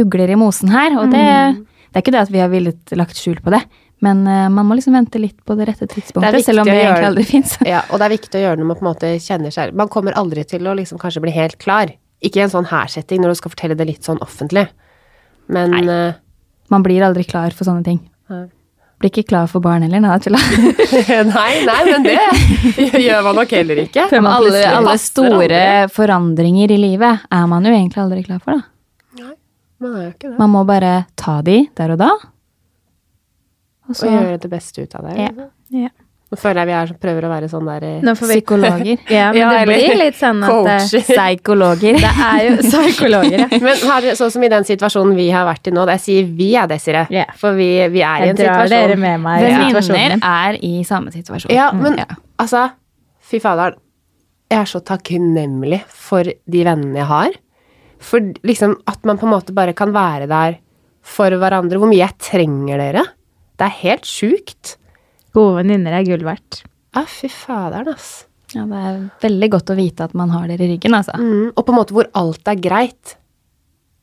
ugler 0.02 0.34
i 0.34 0.36
mosen 0.42 0.74
her. 0.74 0.98
Og 1.00 1.14
det, 1.16 1.24
det 1.64 1.96
er 1.96 2.04
ikke 2.04 2.12
det 2.18 2.26
at 2.26 2.34
vi 2.36 2.44
har 2.44 2.52
villet 2.52 2.92
lagt 3.00 3.16
skjul 3.16 3.40
på 3.40 3.56
det, 3.56 3.62
men 4.04 4.26
uh, 4.28 4.50
man 4.52 4.68
må 4.68 4.76
liksom 4.76 5.00
vente 5.00 5.22
litt 5.22 5.40
på 5.48 5.56
det 5.56 5.70
rette 5.72 5.88
tidspunktet, 5.88 6.42
det 6.42 6.44
selv 6.50 6.66
om 6.66 6.68
det 6.68 6.76
gjøre- 6.76 6.92
egentlig 6.92 7.10
aldri 7.14 7.26
fins. 7.32 7.56
Ja, 7.72 7.86
og 7.88 8.04
det 8.04 8.10
er 8.10 8.16
viktig 8.18 8.42
å 8.42 8.46
gjøre 8.50 8.60
når 8.60 8.68
man 8.74 8.82
på 8.82 8.84
en 8.84 8.92
måte 8.92 9.14
kjenner 9.24 9.56
seg 9.56 9.72
Man 9.80 9.88
kommer 9.96 10.20
aldri 10.20 10.44
til 10.44 10.68
å 10.68 10.76
liksom 10.76 11.00
kanskje 11.00 11.24
bli 11.24 11.32
helt 11.40 11.56
klar. 11.64 11.96
Ikke 12.20 12.44
i 12.44 12.46
en 12.50 12.52
sånn 12.52 12.68
her-setting 12.68 13.24
når 13.24 13.32
du 13.32 13.40
skal 13.40 13.56
fortelle 13.56 13.80
det 13.80 13.88
litt 13.88 14.04
sånn 14.12 14.20
offentlig. 14.22 14.68
Men 15.52 15.72
Nei. 15.76 15.84
eh, 15.92 16.14
Man 16.72 16.84
blir 16.86 17.04
aldri 17.04 17.26
klar 17.28 17.52
for 17.56 17.68
sånne 17.68 17.84
ting. 17.84 18.00
Nei. 18.32 18.46
Blir 19.02 19.10
ikke 19.12 19.26
klar 19.32 19.48
for 19.50 19.60
barn 19.66 19.82
heller, 19.84 20.00
nei, 20.04 20.14
tulla. 20.22 20.38
Nei, 21.32 21.54
nei, 21.66 21.78
men 21.88 22.04
det 22.06 23.00
gjør 23.02 23.24
man 23.26 23.40
nok 23.42 23.56
heller 23.58 23.80
ikke. 23.82 24.04
Alle, 24.22 24.60
alle 24.78 24.94
store 25.02 25.62
forandringer 25.90 26.70
i 26.76 26.78
livet 26.78 27.24
er 27.34 27.48
man 27.50 27.66
jo 27.66 27.74
egentlig 27.74 28.04
aldri 28.04 28.22
klar 28.28 28.44
for, 28.46 28.60
da. 28.60 29.18
Nei, 29.24 29.34
man 29.82 29.96
er 29.98 30.04
jo 30.06 30.12
ikke 30.14 30.30
det. 30.30 30.36
Man 30.38 30.54
må 30.54 30.62
bare 30.70 30.94
ta 31.18 31.40
de 31.48 31.58
der 31.82 31.96
og 31.96 32.00
da. 32.04 32.12
Og 33.90 33.98
Og 33.98 34.06
gjøre 34.14 34.38
det 34.46 34.52
beste 34.54 34.86
ut 34.86 34.94
av 35.02 35.10
det. 35.10 35.18
Ja. 35.18 35.50
Ja. 35.88 35.90
Nå 36.32 36.38
føler 36.40 36.62
jeg 36.62 36.68
vi 36.70 36.74
er, 36.80 36.88
som 36.88 36.98
prøver 37.04 37.26
å 37.28 37.30
være 37.34 37.48
sånn 37.52 37.66
der 37.68 37.84
eh, 37.84 37.96
Nå 38.08 38.14
får 38.16 38.30
vi 38.30 38.36
psykologer. 38.38 38.92
Ja, 39.12 39.26
men 39.34 39.40
Ja, 39.42 39.50
det 39.52 39.58
eller 39.66 39.72
blir 39.82 39.98
litt 40.00 40.16
sånn 40.16 40.38
at 40.48 40.54
det 40.64 40.76
coacher. 40.80 41.04
Psykologer. 41.12 41.98
Det 42.00 42.12
er 42.28 42.46
jo 42.46 42.54
psykologer, 42.70 43.36
ja. 43.44 43.48
Men 43.66 43.84
har, 43.90 44.08
sånn 44.22 44.32
som 44.38 44.46
i 44.48 44.52
den 44.54 44.68
situasjonen 44.70 45.18
vi 45.20 45.28
har 45.36 45.44
vært 45.50 45.68
i 45.68 45.74
nå, 45.76 45.84
da 45.90 45.98
jeg 46.00 46.04
sier 46.06 46.32
vi 46.40 46.48
er 46.56 46.72
Desiree, 46.72 47.04
yeah. 47.12 47.36
for 47.36 47.60
vi, 47.60 47.68
vi 47.92 48.00
er 48.08 48.24
i 48.24 48.32
en 48.32 48.40
situasjon. 48.40 48.64
Jeg 48.64 48.72
drar 48.72 48.88
dere 48.88 48.98
med 49.04 49.24
meg 49.28 49.44
i 49.44 49.46
Venninner 49.50 49.68
situasjonen 49.84 50.16
min. 50.16 50.26
er 50.32 50.60
i 50.72 50.74
samme 50.88 51.12
situasjon. 51.18 51.52
Ja, 51.58 51.68
men 51.76 52.00
Ja. 52.00 52.08
altså, 52.40 52.64
fy 53.28 53.44
faderen. 53.44 53.76
jeg 54.52 54.60
er 54.64 54.72
så 54.72 54.80
takknemlig 54.88 55.84
for 55.88 56.24
de 56.24 56.64
vennene 56.68 57.04
jeg 57.04 57.12
har. 57.12 57.36
For 58.02 58.32
liksom 58.48 58.80
at 58.90 59.04
man 59.06 59.20
på 59.20 59.28
en 59.28 59.36
måte 59.36 59.54
bare 59.56 59.76
kan 59.78 59.92
være 59.94 60.32
der 60.32 60.58
for 61.04 61.30
hverandre. 61.36 61.78
Hvor 61.78 61.92
mye 61.92 62.02
jeg 62.06 62.18
trenger 62.24 62.80
dere. 62.82 63.04
Det 63.60 63.68
er 63.68 63.76
helt 63.84 64.08
sjukt. 64.10 64.78
Gode 65.36 65.62
venninner 65.62 65.96
er 65.96 66.08
gull 66.08 66.26
verdt. 66.28 66.64
Ja, 66.96 67.06
fy 67.08 67.30
faderen, 67.32 67.94
ass. 67.96 68.26
Ja, 68.52 68.66
det 68.68 68.80
er 68.84 68.96
veldig 69.24 69.48
godt 69.54 69.72
å 69.72 69.78
vite 69.78 70.08
at 70.10 70.16
man 70.18 70.32
har 70.34 70.50
dere 70.52 70.66
i 70.66 70.74
ryggen, 70.74 70.96
altså. 70.98 71.16
Mm, 71.16 71.54
og 71.56 71.62
på 71.64 71.72
en 71.72 71.78
måte 71.78 71.96
hvor 71.96 72.10
alt 72.20 72.52
er 72.52 72.60
greit. 72.60 73.16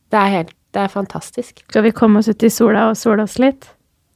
Det 0.09 0.17
er 0.17 0.31
helt 0.39 0.55
Det 0.69 0.83
er 0.83 0.91
fantastisk. 0.93 1.63
Skal 1.65 1.81
vi 1.81 1.91
komme 1.97 2.19
oss 2.21 2.27
ut 2.29 2.43
i 2.45 2.49
sola 2.53 2.91
og 2.91 2.97
sole 2.97 3.23
oss 3.25 3.39
litt? 3.41 3.65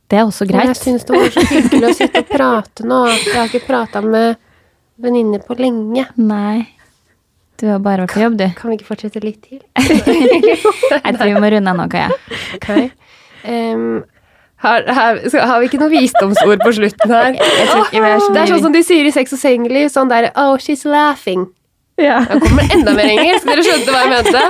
Det 0.06 0.19
er 0.19 0.28
også 0.28 0.45
greit. 0.45 0.67
Men 0.67 0.69
jeg 0.69 0.78
syns 0.78 1.06
det 1.10 1.15
var 1.17 1.32
så 1.34 1.41
hyggelig 1.49 1.88
å 1.88 1.93
sitte 1.97 2.21
og 2.21 2.28
prate 2.30 2.86
nå. 2.86 2.99
Jeg 3.10 3.34
har 3.34 3.49
ikke 3.49 3.63
prata 3.65 4.04
med 4.06 4.36
venninner 5.02 5.41
på 5.41 5.58
lenge. 5.58 6.04
Nei. 6.21 6.67
Du 7.58 7.65
har 7.71 7.82
bare 7.82 8.06
vært 8.06 8.13
på 8.13 8.21
jobb, 8.21 8.38
du. 8.38 8.45
Kan 8.60 8.69
vi 8.69 8.78
ikke 8.78 8.89
fortsette 8.91 9.23
litt 9.23 9.41
til? 9.47 9.63
Jeg 9.82 11.15
tror 11.15 11.26
vi 11.26 11.34
må 11.41 11.49
runde 11.56 11.73
av 11.73 11.80
nå, 11.82 11.88
Kaja. 11.89 12.13
Ok. 12.60 12.69
Em, 13.49 13.88
har, 14.63 14.86
har, 14.88 15.19
har 15.52 15.60
vi 15.60 15.67
ikke 15.69 15.80
noen 15.82 15.91
visdomsord 15.93 16.63
på 16.63 16.71
slutten 16.80 17.12
her? 17.12 17.34
Jeg 17.36 17.67
tror 17.71 17.84
ikke 17.88 17.99
vi 17.99 18.13
er 18.13 18.23
det 18.34 18.41
er 18.43 18.47
sånn 18.54 18.63
som 18.67 18.76
de 18.76 18.84
sier 18.86 19.10
i 19.10 19.12
Sex 19.15 19.36
og 19.36 19.41
sengliv. 19.41 19.89
Sånn 19.93 20.12
der 20.12 20.32
Oh, 20.39 20.56
she's 20.62 20.86
laughing. 20.88 21.49
Ja. 22.02 22.23
Da 22.26 22.39
kommer 22.41 22.63
enda 22.73 22.93
mer 22.97 23.06
engelsk. 23.06 23.45
Dere 23.45 23.63
skjønte 23.65 23.93
hva 23.93 23.99
jeg 24.02 24.10
mente? 24.15 24.41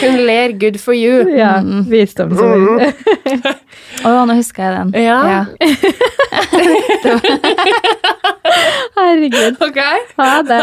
Hun 0.00 0.16
ler 0.26 0.54
good 0.58 0.80
for 0.82 0.96
you. 0.96 1.22
ja 1.36 1.60
Visdomsord. 1.86 2.82
Å, 4.06 4.14
nå 4.26 4.34
huska 4.40 4.62
jeg 4.66 4.72
den. 4.74 4.88
Ja. 5.04 5.46
Herregud. 8.98 9.54
Ok. 9.62 9.80
Ha 10.18 10.42
det. 10.50 10.60